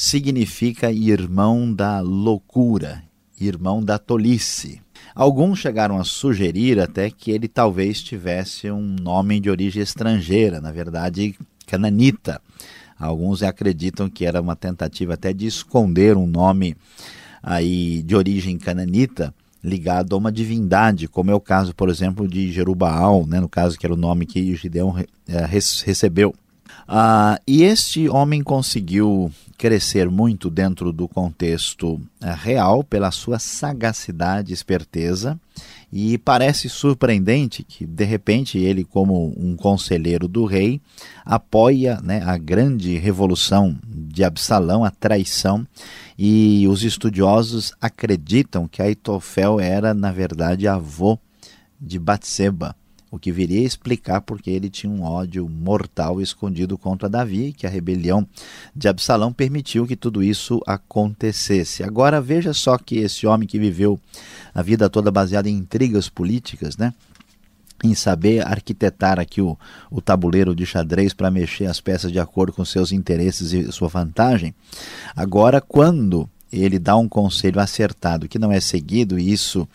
significa 0.00 0.90
irmão 0.90 1.70
da 1.70 2.00
loucura, 2.00 3.02
irmão 3.38 3.84
da 3.84 3.98
tolice. 3.98 4.80
Alguns 5.14 5.58
chegaram 5.58 5.98
a 5.98 6.04
sugerir 6.04 6.80
até 6.80 7.10
que 7.10 7.30
ele 7.30 7.46
talvez 7.46 8.02
tivesse 8.02 8.70
um 8.70 8.96
nome 8.98 9.38
de 9.38 9.50
origem 9.50 9.82
estrangeira, 9.82 10.58
na 10.58 10.72
verdade, 10.72 11.36
cananita. 11.66 12.40
Alguns 12.98 13.42
acreditam 13.42 14.08
que 14.08 14.24
era 14.24 14.40
uma 14.40 14.56
tentativa 14.56 15.12
até 15.12 15.34
de 15.34 15.46
esconder 15.46 16.16
um 16.16 16.26
nome 16.26 16.74
aí 17.42 18.02
de 18.02 18.16
origem 18.16 18.56
cananita 18.56 19.34
ligado 19.62 20.14
a 20.14 20.18
uma 20.18 20.32
divindade, 20.32 21.08
como 21.08 21.30
é 21.30 21.34
o 21.34 21.40
caso, 21.40 21.74
por 21.74 21.90
exemplo, 21.90 22.26
de 22.26 22.50
Jerubaal, 22.50 23.26
né, 23.26 23.38
no 23.38 23.50
caso 23.50 23.78
que 23.78 23.84
era 23.84 23.92
o 23.92 23.98
nome 23.98 24.24
que 24.24 24.56
Gideão 24.56 24.96
é, 25.28 25.44
recebeu. 25.44 26.34
Ah, 26.86 27.40
e 27.46 27.62
este 27.62 28.08
homem 28.08 28.42
conseguiu 28.42 29.30
crescer 29.60 30.08
muito 30.08 30.48
dentro 30.48 30.90
do 30.90 31.06
contexto 31.06 32.00
é, 32.22 32.32
real 32.32 32.82
pela 32.82 33.10
sua 33.10 33.38
sagacidade 33.38 34.50
e 34.50 34.54
esperteza. 34.54 35.38
E 35.92 36.16
parece 36.18 36.68
surpreendente 36.68 37.62
que, 37.62 37.84
de 37.84 38.04
repente, 38.04 38.56
ele, 38.56 38.84
como 38.84 39.34
um 39.36 39.56
conselheiro 39.56 40.26
do 40.26 40.44
rei, 40.44 40.80
apoia 41.24 42.00
né, 42.02 42.22
a 42.24 42.38
grande 42.38 42.96
revolução 42.96 43.76
de 43.84 44.24
Absalão, 44.24 44.84
a 44.84 44.90
traição, 44.90 45.66
e 46.16 46.66
os 46.68 46.84
estudiosos 46.84 47.74
acreditam 47.80 48.68
que 48.68 48.80
Aitofel 48.80 49.58
era, 49.60 49.92
na 49.92 50.12
verdade, 50.12 50.68
avô 50.68 51.18
de 51.80 51.98
Batseba, 51.98 52.76
o 53.10 53.18
que 53.18 53.32
viria 53.32 53.60
a 53.60 53.64
explicar 53.64 54.20
porque 54.20 54.50
ele 54.50 54.70
tinha 54.70 54.92
um 54.92 55.02
ódio 55.02 55.48
mortal 55.48 56.20
escondido 56.20 56.78
contra 56.78 57.08
Davi 57.08 57.46
e 57.46 57.52
que 57.52 57.66
a 57.66 57.70
rebelião 57.70 58.26
de 58.74 58.88
Absalão 58.88 59.32
permitiu 59.32 59.86
que 59.86 59.96
tudo 59.96 60.22
isso 60.22 60.60
acontecesse. 60.66 61.82
Agora 61.82 62.20
veja 62.20 62.52
só 62.52 62.78
que 62.78 62.98
esse 62.98 63.26
homem 63.26 63.48
que 63.48 63.58
viveu 63.58 63.98
a 64.54 64.62
vida 64.62 64.88
toda 64.88 65.10
baseada 65.10 65.48
em 65.48 65.56
intrigas 65.56 66.08
políticas, 66.08 66.76
né? 66.76 66.94
em 67.82 67.94
saber 67.94 68.46
arquitetar 68.46 69.18
aqui 69.18 69.40
o, 69.40 69.58
o 69.90 70.00
tabuleiro 70.00 70.54
de 70.54 70.66
xadrez 70.66 71.14
para 71.14 71.30
mexer 71.30 71.66
as 71.66 71.80
peças 71.80 72.12
de 72.12 72.20
acordo 72.20 72.52
com 72.52 72.64
seus 72.64 72.92
interesses 72.92 73.52
e 73.52 73.72
sua 73.72 73.88
vantagem. 73.88 74.54
Agora, 75.16 75.60
quando 75.60 76.28
ele 76.52 76.78
dá 76.78 76.96
um 76.96 77.08
conselho 77.08 77.60
acertado 77.60 78.28
que 78.28 78.38
não 78.38 78.50
é 78.50 78.60
seguido, 78.60 79.18
e 79.18 79.32
isso 79.32 79.68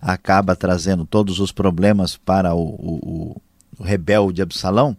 acaba 0.00 0.56
trazendo 0.56 1.04
todos 1.04 1.38
os 1.38 1.52
problemas 1.52 2.16
para 2.16 2.54
o, 2.54 2.60
o, 2.60 3.40
o 3.78 3.82
rebelde 3.82 4.42
Absalão, 4.42 4.96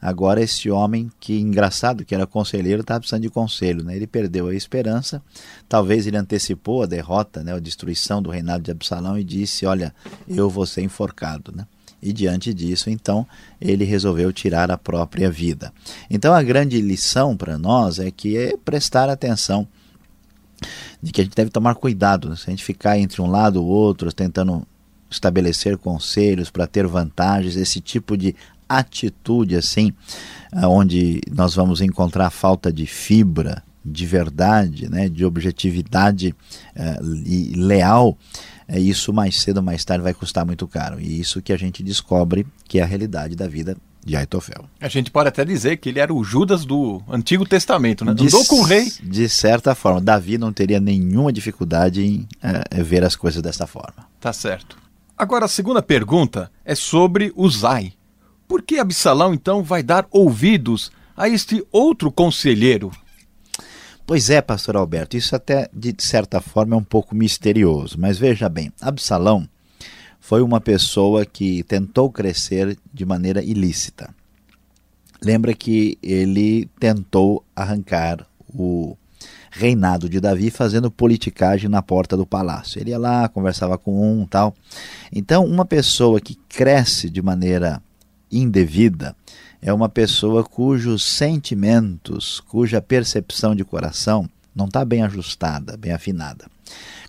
agora 0.00 0.42
esse 0.42 0.70
homem 0.70 1.10
que 1.20 1.38
engraçado 1.38 2.04
que 2.04 2.14
era 2.14 2.26
conselheiro 2.26 2.82
estava 2.82 3.00
precisando 3.00 3.22
de 3.22 3.30
conselho, 3.30 3.84
né? 3.84 3.94
Ele 3.94 4.06
perdeu 4.06 4.48
a 4.48 4.54
esperança, 4.54 5.22
talvez 5.68 6.06
ele 6.06 6.16
antecipou 6.16 6.82
a 6.82 6.86
derrota, 6.86 7.42
né, 7.42 7.54
a 7.54 7.58
destruição 7.58 8.20
do 8.20 8.30
reinado 8.30 8.64
de 8.64 8.70
Absalão 8.70 9.18
e 9.18 9.24
disse, 9.24 9.64
olha, 9.64 9.94
eu 10.28 10.50
vou 10.50 10.66
ser 10.66 10.82
enforcado, 10.82 11.52
né? 11.54 11.66
e 12.02 12.12
diante 12.12 12.52
disso, 12.52 12.90
então, 12.90 13.24
ele 13.60 13.84
resolveu 13.84 14.32
tirar 14.32 14.72
a 14.72 14.76
própria 14.76 15.30
vida. 15.30 15.72
Então, 16.10 16.34
a 16.34 16.42
grande 16.42 16.80
lição 16.80 17.36
para 17.36 17.56
nós 17.56 18.00
é 18.00 18.10
que 18.10 18.36
é 18.36 18.56
prestar 18.56 19.08
atenção 19.08 19.68
de 21.02 21.12
que 21.12 21.20
a 21.20 21.24
gente 21.24 21.34
deve 21.34 21.50
tomar 21.50 21.74
cuidado, 21.74 22.28
né? 22.28 22.36
se 22.36 22.44
a 22.46 22.50
gente 22.50 22.64
ficar 22.64 22.98
entre 22.98 23.20
um 23.20 23.26
lado 23.26 23.62
ou 23.62 23.66
outro, 23.66 24.12
tentando 24.12 24.66
estabelecer 25.10 25.76
conselhos 25.76 26.50
para 26.50 26.66
ter 26.66 26.86
vantagens, 26.86 27.56
esse 27.56 27.80
tipo 27.80 28.16
de 28.16 28.34
atitude 28.68 29.56
assim, 29.56 29.92
onde 30.64 31.20
nós 31.30 31.54
vamos 31.54 31.80
encontrar 31.80 32.30
falta 32.30 32.72
de 32.72 32.86
fibra, 32.86 33.62
de 33.84 34.06
verdade, 34.06 34.88
né, 34.88 35.08
de 35.08 35.24
objetividade 35.24 36.34
uh, 36.76 37.04
e 37.26 37.52
leal, 37.56 38.16
é, 38.68 38.78
isso 38.78 39.12
mais 39.12 39.40
cedo 39.40 39.58
ou 39.58 39.62
mais 39.62 39.84
tarde 39.84 40.04
vai 40.04 40.14
custar 40.14 40.46
muito 40.46 40.66
caro. 40.68 41.00
E 41.00 41.20
isso 41.20 41.42
que 41.42 41.52
a 41.52 41.56
gente 41.56 41.82
descobre 41.82 42.46
que 42.68 42.78
é 42.78 42.82
a 42.82 42.86
realidade 42.86 43.34
da 43.34 43.48
vida 43.48 43.76
de 44.04 44.16
Aitofel. 44.16 44.64
A 44.80 44.88
gente 44.88 45.10
pode 45.10 45.28
até 45.28 45.44
dizer 45.44 45.76
que 45.76 45.88
ele 45.88 46.00
era 46.00 46.12
o 46.12 46.24
Judas 46.24 46.64
do 46.64 47.02
Antigo 47.08 47.46
Testamento, 47.46 48.04
né? 48.04 48.12
Andou 48.12 48.44
com 48.46 48.60
o 48.60 48.62
rei. 48.62 48.92
De 49.02 49.28
certa 49.28 49.74
forma, 49.74 50.00
Davi 50.00 50.38
não 50.38 50.52
teria 50.52 50.80
nenhuma 50.80 51.32
dificuldade 51.32 52.04
em 52.04 52.28
é, 52.42 52.82
ver 52.82 53.04
as 53.04 53.14
coisas 53.14 53.40
dessa 53.42 53.66
forma. 53.66 54.06
Tá 54.20 54.32
certo. 54.32 54.76
Agora, 55.16 55.44
a 55.44 55.48
segunda 55.48 55.82
pergunta 55.82 56.50
é 56.64 56.74
sobre 56.74 57.32
Uzai. 57.36 57.92
Por 58.48 58.62
que 58.62 58.78
Absalão, 58.78 59.32
então, 59.32 59.62
vai 59.62 59.82
dar 59.82 60.06
ouvidos 60.10 60.90
a 61.16 61.28
este 61.28 61.64
outro 61.70 62.10
conselheiro 62.10 62.90
Pois 64.06 64.30
é, 64.30 64.42
pastor 64.42 64.76
Alberto, 64.76 65.16
isso 65.16 65.34
até 65.34 65.68
de 65.72 65.94
certa 65.98 66.40
forma 66.40 66.74
é 66.74 66.78
um 66.78 66.84
pouco 66.84 67.14
misterioso, 67.14 67.96
mas 67.98 68.18
veja 68.18 68.48
bem, 68.48 68.72
Absalão 68.80 69.48
foi 70.22 70.40
uma 70.40 70.60
pessoa 70.60 71.26
que 71.26 71.64
tentou 71.64 72.08
crescer 72.08 72.78
de 72.94 73.04
maneira 73.04 73.42
ilícita. 73.42 74.14
Lembra 75.20 75.52
que 75.52 75.98
ele 76.00 76.70
tentou 76.78 77.44
arrancar 77.56 78.24
o 78.48 78.96
reinado 79.50 80.08
de 80.08 80.20
Davi 80.20 80.48
fazendo 80.48 80.92
politicagem 80.92 81.68
na 81.68 81.82
porta 81.82 82.16
do 82.16 82.24
palácio. 82.24 82.80
Ele 82.80 82.90
ia 82.90 82.98
lá, 82.98 83.28
conversava 83.28 83.76
com 83.76 84.20
um 84.20 84.24
tal. 84.24 84.54
Então, 85.12 85.44
uma 85.44 85.64
pessoa 85.64 86.20
que 86.20 86.36
cresce 86.48 87.10
de 87.10 87.20
maneira 87.20 87.82
indevida, 88.30 89.16
é 89.60 89.72
uma 89.72 89.88
pessoa 89.88 90.44
cujos 90.44 91.02
sentimentos, 91.02 92.38
cuja 92.38 92.80
percepção 92.80 93.56
de 93.56 93.64
coração 93.64 94.30
não 94.54 94.66
está 94.66 94.84
bem 94.84 95.02
ajustada, 95.02 95.76
bem 95.76 95.92
afinada. 95.92 96.46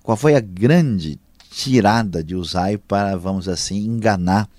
Qual 0.02 0.18
foi 0.18 0.34
a 0.34 0.40
grande 0.40 1.20
tirada 1.56 2.24
de 2.24 2.36
Uzai 2.36 2.78
para, 2.78 3.16
vamos 3.16 3.48
assim, 3.48 3.78
enganar 3.78 4.50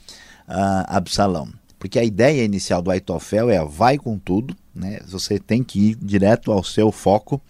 uh, 0.49 0.85
Absalão? 0.87 1.49
Porque 1.79 1.99
a 1.99 2.05
ideia 2.05 2.45
inicial 2.45 2.81
do 2.81 2.91
Aitofel 2.91 3.51
é 3.51 3.63
vai 3.65 3.99
com 3.99 4.19
tudo, 4.19 4.57
né? 4.75 5.01
você 5.07 5.39
tem 5.39 5.63
que 5.63 5.91
ir 5.91 5.95
direto 5.97 6.51
ao 6.53 6.63
seu 6.63 6.91
foco. 6.91 7.41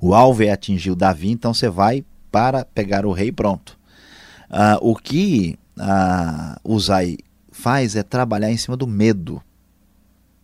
O 0.00 0.14
alvo 0.14 0.42
é 0.42 0.50
atingir 0.50 0.90
o 0.90 0.96
Davi, 0.96 1.30
então 1.30 1.54
você 1.54 1.68
vai 1.68 2.04
para 2.30 2.64
pegar 2.64 3.06
o 3.06 3.12
rei 3.12 3.32
pronto. 3.32 3.78
Uh, 4.50 4.78
o 4.90 4.94
que 4.94 5.58
uh, 5.78 6.74
Uzai 6.74 7.16
faz 7.50 7.96
é 7.96 8.02
trabalhar 8.02 8.50
em 8.50 8.56
cima 8.56 8.76
do 8.76 8.86
medo 8.86 9.40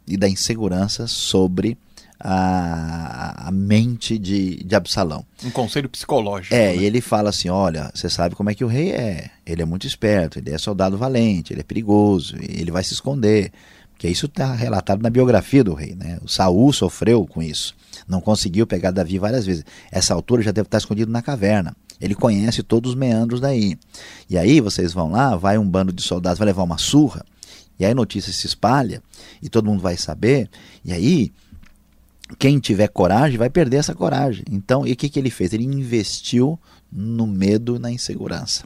e 0.07 0.16
da 0.16 0.29
insegurança 0.29 1.07
sobre 1.07 1.76
a, 2.20 3.48
a 3.48 3.50
mente 3.50 4.18
de, 4.18 4.62
de 4.62 4.74
Absalão. 4.74 5.24
Um 5.44 5.50
conselho 5.50 5.88
psicológico. 5.88 6.54
É, 6.54 6.68
né? 6.68 6.76
e 6.76 6.85
ele 6.85 7.00
fala 7.00 7.30
assim: 7.30 7.48
olha, 7.48 7.90
você 7.94 8.11
sabe 8.11 8.35
como 8.35 8.50
é 8.50 8.54
que 8.54 8.64
o 8.64 8.68
rei 8.68 8.90
é. 8.90 9.30
Ele 9.46 9.62
é 9.62 9.64
muito 9.64 9.87
esperto, 9.87 10.38
ele 10.38 10.50
é 10.50 10.59
soldado 10.59 10.98
valente, 10.98 11.52
ele 11.52 11.61
é 11.61 11.64
perigoso, 11.64 12.37
ele 12.38 12.70
vai 12.70 12.85
se 12.85 12.92
esconder. 12.92 13.50
Porque 13.92 14.09
isso 14.09 14.26
está 14.26 14.54
relatado 14.54 15.02
na 15.02 15.11
biografia 15.11 15.62
do 15.62 15.74
rei. 15.74 15.94
Né? 15.94 16.18
O 16.22 16.28
Saul 16.28 16.72
sofreu 16.72 17.26
com 17.26 17.42
isso. 17.42 17.74
Não 18.09 18.20
conseguiu 18.20 18.66
pegar 18.66 18.92
Davi 18.92 19.18
várias 19.18 19.44
vezes. 19.44 19.64
Essa 19.90 20.14
altura 20.14 20.40
já 20.40 20.52
deve 20.52 20.66
estar 20.66 20.78
escondido 20.78 21.12
na 21.12 21.20
caverna. 21.20 21.76
Ele 22.00 22.14
conhece 22.14 22.62
todos 22.62 22.92
os 22.92 22.96
meandros 22.96 23.40
daí. 23.40 23.78
E 24.28 24.38
aí 24.38 24.59
vocês 24.61 24.94
vão 24.94 25.11
lá, 25.11 25.37
vai 25.37 25.59
um 25.59 25.68
bando 25.68 25.92
de 25.92 26.02
soldados, 26.02 26.38
vai 26.38 26.46
levar 26.46 26.62
uma 26.62 26.78
surra, 26.78 27.22
e 27.78 27.85
aí 27.85 27.92
a 27.92 27.94
notícia 27.94 28.33
se 28.33 28.46
espalha, 28.46 29.02
e 29.42 29.50
todo 29.50 29.66
mundo 29.66 29.83
vai 29.83 29.96
saber, 29.98 30.48
e 30.83 30.92
aí 30.92 31.33
quem 32.38 32.59
tiver 32.59 32.88
coragem 32.88 33.38
vai 33.38 33.51
perder 33.51 33.79
essa 33.79 33.95
coragem. 33.95 34.45
Então, 34.51 34.87
e 34.87 34.93
o 34.93 34.97
que, 34.97 35.09
que 35.09 35.19
ele 35.19 35.31
fez? 35.31 35.53
Ele 35.53 35.64
investiu 35.64 36.59
no 36.90 37.27
medo 37.27 37.77
e 37.77 37.79
na 37.79 37.90
insegurança. 37.90 38.64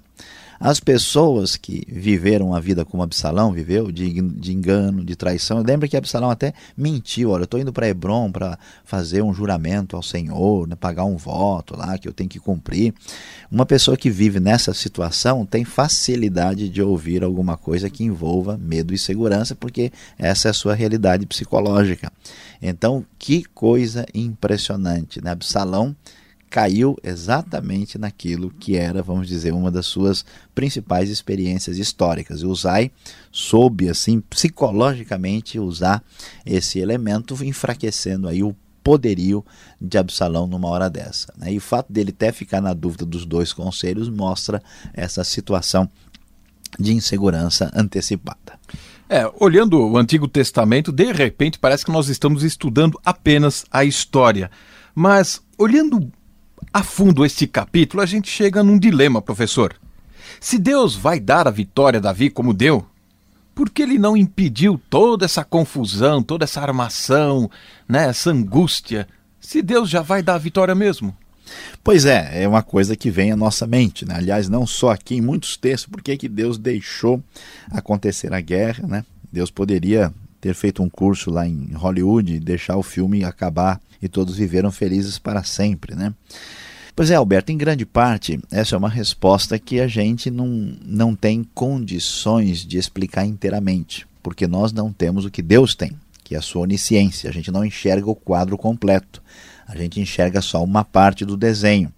As 0.65 0.81
pessoas 0.81 1.59
que 1.59 1.87
viveram 1.87 2.55
a 2.55 2.59
vida 2.59 2.87
como 2.87 3.03
Absalão 3.03 3.53
viveu, 3.53 3.93
de, 3.93 4.11
de 4.11 4.51
engano, 4.51 5.05
de 5.05 5.15
traição, 5.15 5.63
lembra 5.63 5.87
que 5.87 5.95
Absalão 5.95 6.31
até 6.31 6.55
mentiu: 6.75 7.33
olha, 7.33 7.43
eu 7.43 7.45
estou 7.45 7.61
indo 7.61 7.71
para 7.71 7.87
Hebron 7.87 8.33
para 8.33 8.59
fazer 8.83 9.21
um 9.21 9.35
juramento 9.35 9.95
ao 9.95 10.03
Senhor, 10.03 10.67
né, 10.67 10.75
pagar 10.75 11.05
um 11.05 11.19
voto 11.19 11.77
lá 11.77 11.99
que 11.99 12.09
eu 12.09 12.15
tenho 12.15 12.31
que 12.31 12.41
cumprir. 12.41 12.95
Uma 13.53 13.67
pessoa 13.67 13.95
que 13.95 14.09
vive 14.09 14.41
nessa 14.41 14.73
situação 14.73 15.45
tem 15.45 15.67
facilidade 15.67 16.71
de 16.71 16.81
ouvir 16.81 17.23
alguma 17.23 17.59
coisa 17.59 17.91
que 17.91 18.03
envolva 18.03 18.57
medo 18.57 18.95
e 18.95 18.99
segurança, 18.99 19.55
porque 19.55 19.93
essa 20.19 20.49
é 20.49 20.51
a 20.51 20.55
sua 20.55 20.75
realidade 20.75 21.27
psicológica. 21.27 22.11
Então, 22.63 23.05
que 23.19 23.45
coisa 23.45 24.07
impressionante, 24.15 25.23
né? 25.23 25.33
Absalão 25.33 25.95
caiu 26.55 26.97
exatamente 27.03 27.99
naquilo 27.99 28.49
que 28.49 28.77
era, 28.77 29.03
vamos 29.03 29.27
dizer, 29.27 29.53
uma 29.53 29.73
das 29.73 29.87
suas 29.87 30.25
principais 30.55 31.11
experiências 31.11 31.79
históricas. 31.79 32.43
E 32.43 32.47
Uzai 32.47 32.93
soube, 33.33 33.89
assim, 33.89 34.21
psicologicamente 34.21 35.59
usar 35.59 36.01
esse 36.47 36.79
elemento, 36.79 37.37
enfraquecendo 37.45 38.29
aí 38.29 38.45
o 38.45 38.55
poderio 38.85 39.45
de 39.81 39.99
Absalão 39.99 40.47
numa 40.47 40.69
hora 40.69 40.89
dessa. 40.89 41.35
Né? 41.37 41.55
E 41.55 41.57
o 41.57 41.61
fato 41.61 41.93
dele 41.93 42.11
até 42.11 42.31
ficar 42.31 42.61
na 42.61 42.73
dúvida 42.73 43.05
dos 43.05 43.27
dois 43.27 43.53
conselhos 43.53 44.09
mostra 44.09 44.63
essa 44.93 45.25
situação 45.25 45.91
de 46.79 46.93
insegurança 46.93 47.69
antecipada. 47.75 48.61
É, 49.09 49.29
olhando 49.41 49.81
o 49.81 49.99
Antigo 49.99 50.29
Testamento, 50.29 50.93
de 50.93 51.11
repente 51.11 51.59
parece 51.59 51.85
que 51.85 51.91
nós 51.91 52.09
estamos 52.09 52.45
estudando 52.45 52.97
apenas 53.05 53.65
a 53.73 53.85
história. 53.85 54.53
Mas 54.95 55.43
olhando 55.59 56.13
a 56.75 56.83
fundo 56.83 57.25
este 57.25 57.47
capítulo, 57.47 58.03
a 58.03 58.07
gente 58.07 58.29
chega 58.29 58.61
num 58.61 58.77
dilema, 58.77 59.23
professor. 59.23 59.77
Se 60.41 60.59
Deus 60.59 60.97
vai 60.97 61.21
dar 61.21 61.47
a 61.47 61.51
vitória 61.53 61.99
a 61.99 62.03
Davi 62.03 62.29
como 62.29 62.53
deu, 62.53 62.85
por 63.55 63.71
que 63.71 63.81
ele 63.81 63.97
não 63.97 64.17
impediu 64.17 64.81
toda 64.91 65.25
essa 65.25 65.45
confusão, 65.45 66.21
toda 66.21 66.43
essa 66.43 66.61
armação, 66.61 67.49
né, 67.89 68.09
essa 68.09 68.33
angústia, 68.33 69.07
se 69.39 69.63
Deus 69.63 69.89
já 69.89 70.03
vai 70.03 70.21
dar 70.21 70.35
a 70.35 70.39
vitória 70.39 70.75
mesmo? 70.75 71.17
Pois 71.85 72.05
é, 72.07 72.43
é 72.43 72.49
uma 72.49 72.63
coisa 72.63 72.97
que 72.97 73.09
vem 73.09 73.31
à 73.31 73.37
nossa 73.37 73.69
mente. 73.69 74.05
Né? 74.05 74.17
Aliás, 74.17 74.49
não 74.49 74.67
só 74.67 74.91
aqui, 74.91 75.15
em 75.15 75.21
muitos 75.21 75.57
textos, 75.57 75.89
por 75.89 76.03
que, 76.03 76.29
Deus 76.29 76.59
deixou 76.59 77.23
acontecer 77.71 78.35
a 78.35 78.41
guerra? 78.41 78.85
Né? 78.85 79.05
Deus 79.31 79.49
poderia 79.49 80.13
ter 80.45 80.55
feito 80.55 80.83
um 80.83 80.89
curso 80.91 81.31
lá 81.31 81.49
em 81.49 81.73
Hollywood, 81.73 82.39
deixar 82.39 82.77
o 82.77 82.83
filme 82.83 83.25
acabar 83.25 83.81
e 84.03 84.09
todos 84.09 84.37
viveram 84.37 84.71
felizes 84.71 85.19
para 85.19 85.43
sempre. 85.43 85.95
Né? 85.95 86.13
Pois 86.95 87.11
é, 87.11 87.15
Alberto, 87.15 87.51
em 87.51 87.57
grande 87.57 87.87
parte, 87.87 88.39
essa 88.51 88.75
é 88.75 88.79
uma 88.79 88.91
resposta 88.91 89.59
que 89.59 89.81
a 89.81 89.89
gente 89.89 90.31
não, 90.31 90.77
não 90.85 91.15
tem 91.15 91.43
condições 91.55 92.65
de 92.65 92.77
explicar 92.77 93.25
inteiramente, 93.25 94.07
porque 94.23 94.47
nós 94.47 94.73
não 94.73 94.93
temos 94.93 95.25
o 95.25 95.31
que 95.31 95.41
Deus 95.41 95.75
tem, 95.75 95.93
que 96.23 96.35
é 96.35 96.39
a 96.39 96.43
sua 96.43 96.63
onisciência. 96.63 97.31
A 97.31 97.33
gente 97.33 97.51
não 97.51 97.65
enxerga 97.65 98.11
o 98.11 98.15
quadro 98.15 98.59
completo 98.59 99.23
a 99.67 99.77
gente 99.77 100.01
enxerga 100.01 100.41
só 100.41 100.63
uma 100.63 100.85
parte 100.85 101.25
do 101.25 101.37
desenho. 101.37 101.93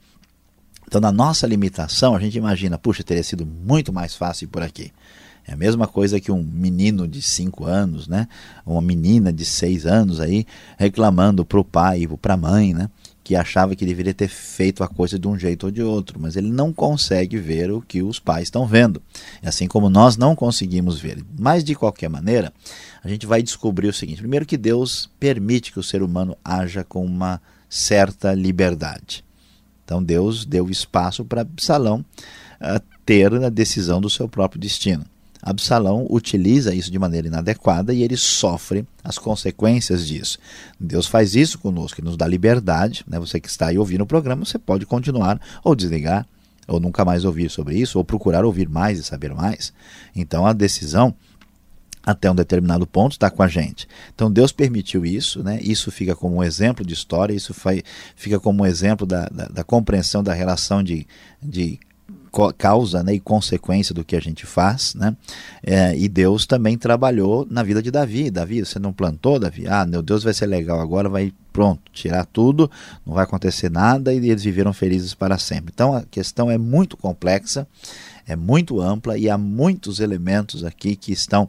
Então, 0.87 1.01
na 1.01 1.11
nossa 1.11 1.47
limitação, 1.47 2.15
a 2.15 2.21
gente 2.21 2.39
imagina, 2.39 2.79
puxa, 2.79 3.03
teria 3.03 3.23
sido 3.23 3.45
muito 3.45 3.93
mais 3.93 4.15
fácil 4.15 4.49
por 4.49 4.63
aqui. 4.63 4.93
É 5.47 5.53
a 5.53 5.57
mesma 5.57 5.87
coisa 5.87 6.19
que 6.19 6.33
um 6.33 6.43
menino 6.43 7.07
de 7.07 7.23
5 7.23 7.65
anos, 7.65 8.09
né? 8.09 8.27
Uma 8.65 8.83
menina 8.83 9.33
de 9.33 9.45
6 9.45 9.87
anos 9.87 10.21
aí 10.21 10.45
reclamando 10.77 11.45
para 11.45 11.61
o 11.61 11.65
pai 11.65 12.03
e 12.03 12.09
para 12.09 12.35
a 12.35 12.37
mãe, 12.37 12.75
né? 12.75 12.91
Que 13.23 13.37
achava 13.37 13.77
que 13.77 13.87
deveria 13.87 14.13
ter 14.13 14.27
feito 14.27 14.83
a 14.83 14.89
coisa 14.89 15.17
de 15.17 15.29
um 15.29 15.39
jeito 15.39 15.67
ou 15.67 15.71
de 15.71 15.83
outro, 15.83 16.19
mas 16.21 16.37
ele 16.37 16.51
não 16.51 16.73
consegue 16.73 17.39
ver 17.39 17.71
o 17.71 17.81
que 17.81 18.03
os 18.03 18.19
pais 18.19 18.45
estão 18.45 18.67
vendo. 18.67 19.01
Assim 19.41 19.69
como 19.69 19.89
nós 19.89 20.17
não 20.17 20.35
conseguimos 20.35 20.99
ver. 20.99 21.25
Mas 21.39 21.63
de 21.63 21.77
qualquer 21.77 22.09
maneira, 22.09 22.53
a 23.05 23.09
gente 23.09 23.25
vai 23.25 23.41
descobrir 23.41 23.87
o 23.87 23.93
seguinte: 23.93 24.19
primeiro, 24.19 24.47
que 24.47 24.57
Deus 24.57 25.09
permite 25.21 25.73
que 25.73 25.79
o 25.79 25.83
ser 25.83 26.03
humano 26.03 26.37
haja 26.45 26.83
com 26.83 27.05
uma 27.05 27.41
certa 27.69 28.35
liberdade. 28.35 29.25
Então 29.85 30.03
Deus 30.03 30.45
deu 30.45 30.69
espaço 30.69 31.25
para 31.25 31.43
Absalão 31.43 32.05
uh, 32.61 32.83
ter 33.05 33.33
a 33.33 33.49
decisão 33.49 34.01
do 34.01 34.11
seu 34.11 34.29
próprio 34.29 34.61
destino. 34.61 35.05
Absalão 35.47 36.09
utiliza 36.11 36.75
isso 36.75 36.91
de 36.91 36.99
maneira 36.99 37.29
inadequada 37.29 37.95
e 37.95 38.03
ele 38.03 38.17
sofre 38.17 38.85
as 39.05 39.17
consequências 39.17 40.05
disso. 40.05 40.39
Deus 40.79 41.07
faz 41.07 41.37
isso 41.37 41.61
conosco, 41.61 42.05
nos 42.05 42.17
dá 42.17 42.27
liberdade. 42.27 43.05
Né? 43.07 43.17
Você 43.21 43.39
que 43.39 43.49
está 43.49 43.69
aí 43.69 43.79
ouvindo 43.79 44.01
o 44.01 44.07
programa, 44.07 44.45
você 44.45 44.59
pode 44.59 44.85
continuar 44.85 45.41
ou 45.63 45.77
desligar, 45.77 46.27
ou 46.67 46.81
nunca 46.81 47.05
mais 47.05 47.25
ouvir 47.25 47.49
sobre 47.49 47.79
isso, 47.79 47.97
ou 47.97 48.05
procurar 48.05 48.45
ouvir 48.45 48.69
mais 48.69 48.99
e 48.99 49.05
saber 49.05 49.33
mais. 49.33 49.73
Então 50.17 50.45
a 50.45 50.53
decisão 50.53 51.15
até 52.05 52.29
um 52.29 52.35
determinado 52.35 52.85
ponto 52.85 53.13
está 53.13 53.31
com 53.31 53.41
a 53.41 53.47
gente. 53.47 53.87
Então 54.13 54.29
Deus 54.29 54.51
permitiu 54.51 55.07
isso, 55.07 55.45
né? 55.45 55.61
isso 55.63 55.93
fica 55.93 56.17
como 56.17 56.37
um 56.37 56.43
exemplo 56.43 56.85
de 56.85 56.93
história, 56.93 57.33
isso 57.33 57.55
foi, 57.55 57.85
fica 58.17 58.41
como 58.41 58.65
um 58.65 58.67
exemplo 58.67 59.07
da, 59.07 59.27
da, 59.27 59.47
da 59.47 59.63
compreensão 59.63 60.25
da 60.25 60.35
relação 60.35 60.83
de, 60.83 61.07
de 61.41 61.79
causa 62.57 63.03
né, 63.03 63.15
e 63.15 63.21
consequência 63.21 63.95
do 63.95 64.05
que 64.05 64.17
a 64.17 64.21
gente 64.21 64.47
faz, 64.47 64.95
né? 64.95 65.17
É, 65.63 65.97
e 65.97 66.09
Deus 66.09 66.47
também 66.47 66.77
trabalhou 66.77 67.47
na 67.51 67.63
vida 67.63 67.83
de 67.83 67.91
Davi. 67.91 68.31
Davi, 68.31 68.65
você 68.65 68.79
não 68.79 68.93
plantou, 68.93 69.39
Davi? 69.39 69.67
Ah, 69.67 69.87
meu 69.87 70.03
Deus 70.03 70.23
vai 70.23 70.35
ser 70.35 70.47
legal 70.47 70.81
agora, 70.81 71.09
vai 71.09 71.33
pronto, 71.53 71.91
tirar 71.93 72.27
tudo, 72.27 72.71
não 73.07 73.15
vai 73.15 73.25
acontecer 73.25 73.71
nada 73.71 74.13
e 74.13 74.19
eles 74.19 74.45
viveram 74.45 74.73
felizes 74.73 75.15
para 75.15 75.39
sempre. 75.39 75.73
Então 75.75 75.95
a 75.95 76.03
questão 76.03 76.51
é 76.51 76.59
muito 76.59 76.97
complexa 76.97 77.67
é 78.27 78.35
muito 78.35 78.81
ampla 78.81 79.17
e 79.17 79.31
há 79.31 79.39
muitos 79.39 80.01
elementos 80.01 80.65
aqui 80.65 80.97
que 80.97 81.13
estão 81.13 81.49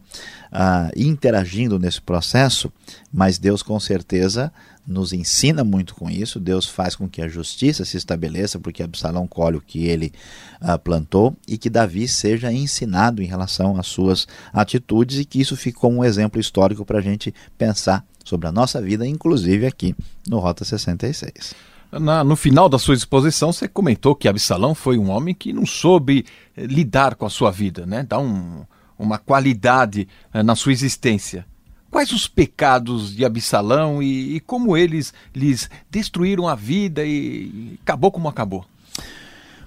ah, 0.52 0.92
interagindo 0.96 1.80
nesse 1.80 2.00
processo, 2.00 2.72
mas 3.12 3.40
Deus 3.40 3.64
com 3.64 3.80
certeza 3.80 4.54
nos 4.88 5.12
ensina 5.12 5.64
muito 5.64 5.94
com 5.94 6.10
isso. 6.10 6.40
Deus 6.40 6.66
faz 6.66 6.96
com 6.96 7.10
que 7.10 7.22
a 7.22 7.28
justiça 7.28 7.84
se 7.84 7.98
estabeleça, 7.98 8.58
porque 8.58 8.82
Absalão 8.82 9.28
colhe 9.28 9.58
o 9.58 9.62
que 9.62 9.86
ele 9.86 10.14
ah, 10.62 10.78
plantou, 10.80 11.36
e 11.46 11.58
que 11.58 11.70
Davi 11.70 12.08
seja 12.08 12.52
ensinado 12.52 13.22
em 13.22 13.26
relação 13.26 13.78
às 13.78 13.88
suas 13.88 14.28
atitudes, 14.54 15.20
e 15.20 15.26
que 15.26 15.42
isso 15.42 15.58
como 15.74 15.98
um 15.98 16.04
exemplo 16.06 16.40
histórico 16.40 16.86
para 16.86 17.00
a 17.00 17.02
gente 17.02 17.34
pensar 17.58 18.06
sobre 18.24 18.48
a 18.48 18.52
nossa 18.52 18.82
vida, 18.82 19.06
inclusive 19.06 19.66
aqui 19.66 19.94
no 20.28 20.40
Rota 20.40 20.64
66. 20.64 21.54
Na, 21.92 22.24
no 22.24 22.36
final 22.36 22.68
da 22.68 22.78
sua 22.78 22.96
exposição, 22.96 23.52
você 23.52 23.68
comentou 23.68 24.16
que 24.16 24.28
Absalão 24.28 24.76
foi 24.76 24.98
um 24.98 25.10
homem 25.10 25.34
que 25.34 25.54
não 25.54 25.66
soube 25.66 26.26
eh, 26.56 26.66
lidar 26.66 27.16
com 27.16 27.26
a 27.26 27.30
sua 27.30 27.50
vida, 27.50 27.86
né? 27.86 28.04
dar 28.04 28.20
um, 28.20 28.66
uma 29.00 29.18
qualidade 29.18 30.08
eh, 30.34 30.44
na 30.44 30.56
sua 30.56 30.74
existência. 30.74 31.46
Quais 31.90 32.12
os 32.12 32.28
pecados 32.28 33.16
de 33.16 33.24
Absalão 33.24 34.04
e, 34.04 34.36
e, 34.36 34.40
como 34.40 34.76
eles 34.76 35.14
lhes 35.34 35.70
destruíram 35.90 36.48
a 36.48 36.56
vida 36.56 37.06
e, 37.06 37.12
e 37.12 37.80
acabou 37.82 38.12
como 38.12 38.28
acabou? 38.28 38.66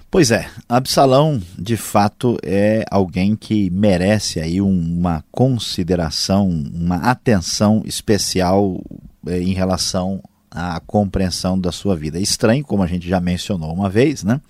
Pois 0.09 0.29
é, 0.29 0.49
Absalão 0.67 1.41
de 1.57 1.77
fato 1.77 2.37
é 2.43 2.83
alguém 2.91 3.35
que 3.35 3.69
merece 3.69 4.41
aí 4.41 4.59
uma 4.59 5.23
consideração, 5.31 6.49
uma 6.49 6.97
atenção 6.97 7.81
especial 7.85 8.81
eh, 9.25 9.41
em 9.41 9.53
relação 9.53 10.21
a 10.51 10.81
compreensão 10.81 11.57
da 11.57 11.71
sua 11.71 11.95
vida. 11.95 12.19
É 12.19 12.21
estranho, 12.21 12.65
como 12.65 12.83
a 12.83 12.87
gente 12.87 13.07
já 13.07 13.21
mencionou 13.21 13.73
uma 13.73 13.89
vez, 13.89 14.21
né? 14.21 14.41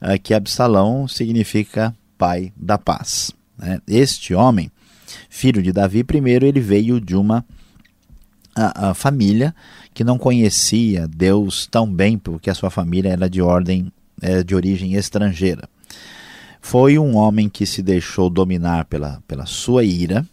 É 0.00 0.16
que 0.18 0.32
Absalão 0.32 1.08
significa 1.08 1.94
pai 2.16 2.52
da 2.56 2.78
paz. 2.78 3.32
Né? 3.58 3.80
Este 3.88 4.34
homem, 4.34 4.70
filho 5.32 5.62
de 5.62 5.72
Davi, 5.72 6.04
primeiro 6.04 6.44
ele 6.44 6.60
veio 6.60 7.00
de 7.00 7.16
uma 7.16 7.42
a, 8.54 8.90
a 8.90 8.94
família 8.94 9.54
que 9.94 10.04
não 10.04 10.18
conhecia 10.18 11.08
Deus 11.08 11.66
tão 11.66 11.90
bem, 11.90 12.18
porque 12.18 12.50
a 12.50 12.54
sua 12.54 12.68
família 12.68 13.08
era 13.08 13.30
de 13.30 13.40
ordem 13.40 13.90
é, 14.20 14.44
de 14.44 14.54
origem 14.54 14.92
estrangeira. 14.92 15.66
Foi 16.60 16.98
um 16.98 17.16
homem 17.16 17.48
que 17.48 17.64
se 17.64 17.82
deixou 17.82 18.28
dominar 18.28 18.84
pela, 18.84 19.22
pela 19.26 19.46
sua 19.46 19.82
ira, 19.84 20.24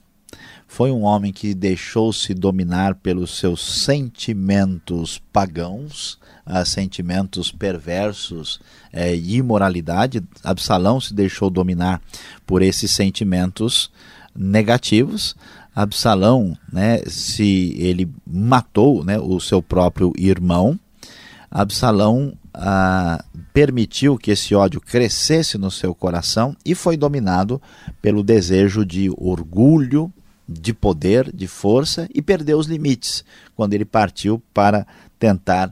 foi 0.67 0.91
um 0.91 1.01
homem 1.03 1.31
que 1.31 1.55
deixou-se 1.55 2.31
dominar 2.33 2.93
pelos 2.95 3.39
seus 3.39 3.83
sentimentos 3.85 5.19
pagãos, 5.33 6.19
uh, 6.45 6.63
sentimentos 6.63 7.51
perversos 7.51 8.59
e 8.93 9.37
imoralidade. 9.37 10.21
Absalão 10.43 11.01
se 11.01 11.11
deixou 11.11 11.49
dominar 11.49 11.99
por 12.45 12.61
esses 12.61 12.91
sentimentos 12.91 13.89
negativos. 14.35 15.35
Absalão, 15.75 16.57
né, 16.71 16.99
se 17.07 17.75
ele 17.77 18.09
matou 18.27 19.03
né, 19.03 19.17
o 19.19 19.39
seu 19.39 19.61
próprio 19.61 20.11
irmão, 20.17 20.77
Absalão 21.49 22.33
ah, 22.53 23.23
permitiu 23.53 24.17
que 24.17 24.31
esse 24.31 24.53
ódio 24.53 24.81
crescesse 24.81 25.57
no 25.57 25.71
seu 25.71 25.95
coração 25.95 26.55
e 26.65 26.75
foi 26.75 26.95
dominado 26.95 27.61
pelo 28.01 28.23
desejo 28.23 28.85
de 28.85 29.09
orgulho, 29.17 30.11
de 30.47 30.73
poder, 30.73 31.31
de 31.31 31.47
força 31.47 32.07
e 32.13 32.21
perdeu 32.21 32.57
os 32.57 32.67
limites 32.67 33.23
quando 33.55 33.73
ele 33.73 33.85
partiu 33.85 34.41
para 34.53 34.85
tentar 35.19 35.69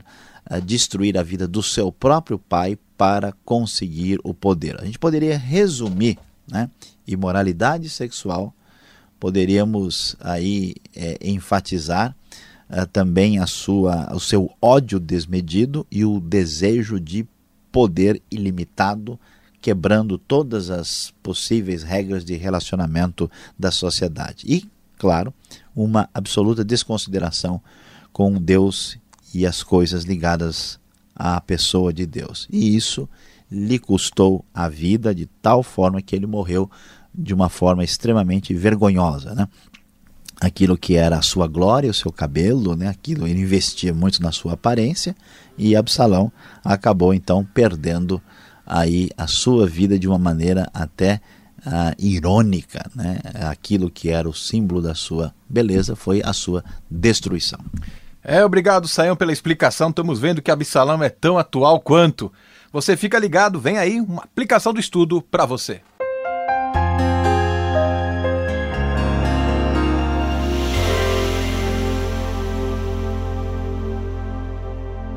uh, 0.50 0.60
destruir 0.60 1.18
a 1.18 1.22
vida 1.22 1.48
do 1.48 1.62
seu 1.62 1.90
próprio 1.90 2.38
pai 2.38 2.78
para 2.96 3.32
conseguir 3.44 4.20
o 4.22 4.32
poder. 4.32 4.80
A 4.80 4.84
gente 4.84 4.98
poderia 4.98 5.36
resumir 5.36 6.16
né? 6.50 6.70
Imoralidade 7.08 7.88
sexual, 7.88 8.54
poderíamos 9.18 10.14
aí 10.20 10.76
é, 10.94 11.18
enfatizar 11.20 12.14
uh, 12.70 12.86
também 12.86 13.38
a 13.38 13.46
sua, 13.46 14.14
o 14.14 14.20
seu 14.20 14.50
ódio 14.62 15.00
desmedido 15.00 15.86
e 15.90 16.04
o 16.04 16.20
desejo 16.20 17.00
de 17.00 17.26
poder 17.72 18.22
ilimitado, 18.30 19.18
quebrando 19.60 20.18
todas 20.18 20.70
as 20.70 21.12
possíveis 21.22 21.82
regras 21.82 22.24
de 22.24 22.36
relacionamento 22.36 23.30
da 23.58 23.70
sociedade. 23.70 24.44
E, 24.46 24.64
claro, 24.96 25.34
uma 25.74 26.08
absoluta 26.14 26.64
desconsideração 26.64 27.60
com 28.12 28.34
Deus 28.34 28.98
e 29.34 29.46
as 29.46 29.62
coisas 29.62 30.04
ligadas 30.04 30.78
à 31.14 31.40
pessoa 31.40 31.92
de 31.92 32.06
Deus. 32.06 32.46
E 32.50 32.76
isso 32.76 33.08
lhe 33.50 33.78
custou 33.78 34.44
a 34.54 34.68
vida 34.68 35.14
de 35.14 35.26
tal 35.40 35.62
forma 35.62 36.02
que 36.02 36.14
ele 36.14 36.26
morreu 36.26 36.70
de 37.18 37.34
uma 37.34 37.48
forma 37.48 37.82
extremamente 37.82 38.54
vergonhosa, 38.54 39.34
né? 39.34 39.48
Aquilo 40.40 40.78
que 40.78 40.94
era 40.94 41.18
a 41.18 41.22
sua 41.22 41.48
glória, 41.48 41.90
o 41.90 41.94
seu 41.94 42.12
cabelo, 42.12 42.76
né? 42.76 42.86
Aquilo 42.86 43.26
ele 43.26 43.40
investia 43.40 43.92
muito 43.92 44.22
na 44.22 44.30
sua 44.30 44.52
aparência 44.52 45.16
e 45.56 45.74
Absalão 45.74 46.30
acabou 46.64 47.12
então 47.12 47.44
perdendo 47.44 48.22
aí 48.64 49.10
a 49.16 49.26
sua 49.26 49.66
vida 49.66 49.98
de 49.98 50.06
uma 50.06 50.18
maneira 50.18 50.70
até 50.72 51.20
uh, 51.66 51.92
irônica, 51.98 52.88
né? 52.94 53.18
Aquilo 53.50 53.90
que 53.90 54.10
era 54.10 54.28
o 54.28 54.34
símbolo 54.34 54.80
da 54.80 54.94
sua 54.94 55.34
beleza 55.48 55.96
foi 55.96 56.22
a 56.24 56.32
sua 56.32 56.64
destruição. 56.88 57.58
É, 58.22 58.44
obrigado, 58.44 58.86
Saião, 58.86 59.16
pela 59.16 59.32
explicação. 59.32 59.88
Estamos 59.88 60.20
vendo 60.20 60.40
que 60.40 60.52
Absalão 60.52 61.02
é 61.02 61.08
tão 61.08 61.36
atual 61.36 61.80
quanto. 61.80 62.32
Você 62.72 62.96
fica 62.96 63.18
ligado, 63.18 63.58
vem 63.58 63.78
aí 63.78 64.00
uma 64.00 64.22
aplicação 64.22 64.72
do 64.72 64.78
estudo 64.78 65.20
para 65.20 65.46
você. 65.46 65.80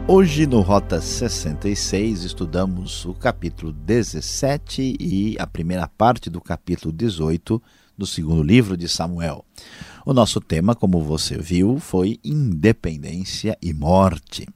Hoje 0.07 0.47
no 0.47 0.61
Rota 0.61 0.99
66 0.99 2.23
estudamos 2.23 3.05
o 3.05 3.13
capítulo 3.13 3.71
17 3.71 4.97
e 4.99 5.37
a 5.39 5.45
primeira 5.45 5.87
parte 5.87 6.29
do 6.29 6.41
capítulo 6.41 6.91
18 6.91 7.61
do 7.97 8.05
segundo 8.05 8.41
livro 8.41 8.75
de 8.75 8.89
Samuel. 8.89 9.45
O 10.03 10.11
nosso 10.11 10.41
tema, 10.41 10.73
como 10.73 11.01
você 11.01 11.37
viu, 11.37 11.79
foi 11.79 12.19
independência 12.25 13.55
e 13.61 13.71
morte. 13.71 14.47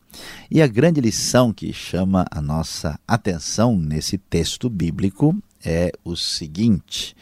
E 0.49 0.62
a 0.62 0.67
grande 0.67 0.99
lição 0.99 1.53
que 1.53 1.71
chama 1.71 2.25
a 2.31 2.41
nossa 2.41 2.99
atenção 3.08 3.77
nesse 3.77 4.17
texto 4.17 4.67
bíblico 4.67 5.38
é 5.63 5.91
o 6.03 6.15
seguinte: 6.15 7.15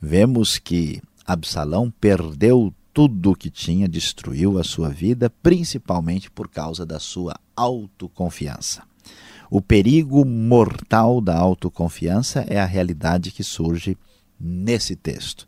vemos 0.00 0.58
que 0.58 1.02
Absalão 1.26 1.92
perdeu 2.00 2.72
tudo 2.98 3.30
o 3.30 3.36
que 3.36 3.48
tinha, 3.48 3.86
destruiu 3.86 4.58
a 4.58 4.64
sua 4.64 4.88
vida, 4.88 5.30
principalmente 5.30 6.28
por 6.28 6.48
causa 6.48 6.84
da 6.84 6.98
sua 6.98 7.36
autoconfiança. 7.54 8.82
O 9.48 9.62
perigo 9.62 10.24
mortal 10.24 11.20
da 11.20 11.38
autoconfiança 11.38 12.44
é 12.48 12.58
a 12.58 12.64
realidade 12.64 13.30
que 13.30 13.44
surge 13.44 13.96
nesse 14.40 14.96
texto. 14.96 15.46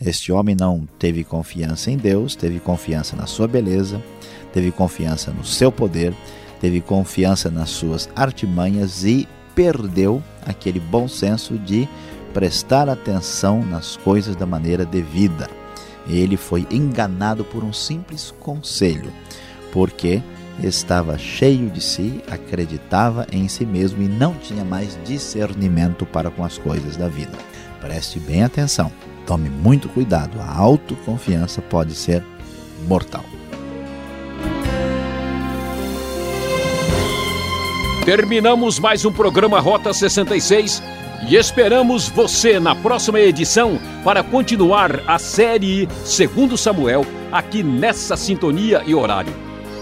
Este 0.00 0.30
homem 0.30 0.54
não 0.54 0.86
teve 0.96 1.24
confiança 1.24 1.90
em 1.90 1.96
Deus, 1.96 2.36
teve 2.36 2.60
confiança 2.60 3.16
na 3.16 3.26
sua 3.26 3.48
beleza, 3.48 4.00
teve 4.52 4.70
confiança 4.70 5.32
no 5.32 5.44
seu 5.44 5.72
poder, 5.72 6.14
teve 6.60 6.80
confiança 6.80 7.50
nas 7.50 7.70
suas 7.70 8.08
artimanhas 8.14 9.02
e 9.02 9.26
perdeu 9.52 10.22
aquele 10.46 10.78
bom 10.78 11.08
senso 11.08 11.58
de 11.58 11.88
prestar 12.32 12.88
atenção 12.88 13.66
nas 13.66 13.96
coisas 13.96 14.36
da 14.36 14.46
maneira 14.46 14.86
devida. 14.86 15.63
Ele 16.08 16.36
foi 16.36 16.66
enganado 16.70 17.44
por 17.44 17.64
um 17.64 17.72
simples 17.72 18.32
conselho, 18.40 19.12
porque 19.72 20.22
estava 20.62 21.18
cheio 21.18 21.70
de 21.70 21.80
si, 21.80 22.22
acreditava 22.30 23.26
em 23.32 23.48
si 23.48 23.64
mesmo 23.64 24.02
e 24.02 24.08
não 24.08 24.34
tinha 24.34 24.64
mais 24.64 24.98
discernimento 25.04 26.06
para 26.06 26.30
com 26.30 26.44
as 26.44 26.58
coisas 26.58 26.96
da 26.96 27.08
vida. 27.08 27.36
Preste 27.80 28.18
bem 28.18 28.44
atenção, 28.44 28.90
tome 29.26 29.48
muito 29.48 29.88
cuidado, 29.88 30.40
a 30.40 30.56
autoconfiança 30.56 31.60
pode 31.60 31.94
ser 31.94 32.22
mortal. 32.86 33.24
Terminamos 38.04 38.78
mais 38.78 39.06
um 39.06 39.12
programa 39.12 39.58
Rota 39.60 39.92
66 39.92 40.82
e 41.28 41.36
esperamos 41.36 42.08
você 42.08 42.60
na 42.60 42.74
próxima 42.74 43.20
edição 43.20 43.78
para 44.02 44.22
continuar 44.22 45.00
a 45.06 45.18
série 45.18 45.88
Segundo 46.04 46.56
Samuel 46.56 47.04
aqui 47.32 47.62
nessa 47.62 48.16
sintonia 48.16 48.82
e 48.86 48.94
horário. 48.94 49.32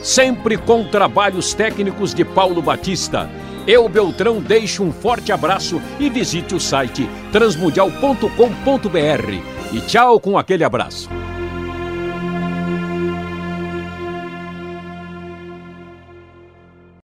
Sempre 0.03 0.57
com 0.57 0.85
trabalhos 0.85 1.55
técnicos 1.55 2.15
de 2.15 2.25
Paulo 2.25 2.63
Batista. 2.63 3.29
Eu, 3.67 3.89
Beltrão, 3.89 4.41
deixo 4.41 4.83
um 4.83 4.93
forte 4.93 5.33
abraço 5.33 5.81
e 5.99 6.11
visite 6.11 6.55
o 6.55 6.61
site 6.61 7.09
transmundial.com.br. 7.31 9.73
E 9.73 9.81
tchau 9.81 10.19
com 10.19 10.37
aquele 10.37 10.65
abraço. 10.65 11.22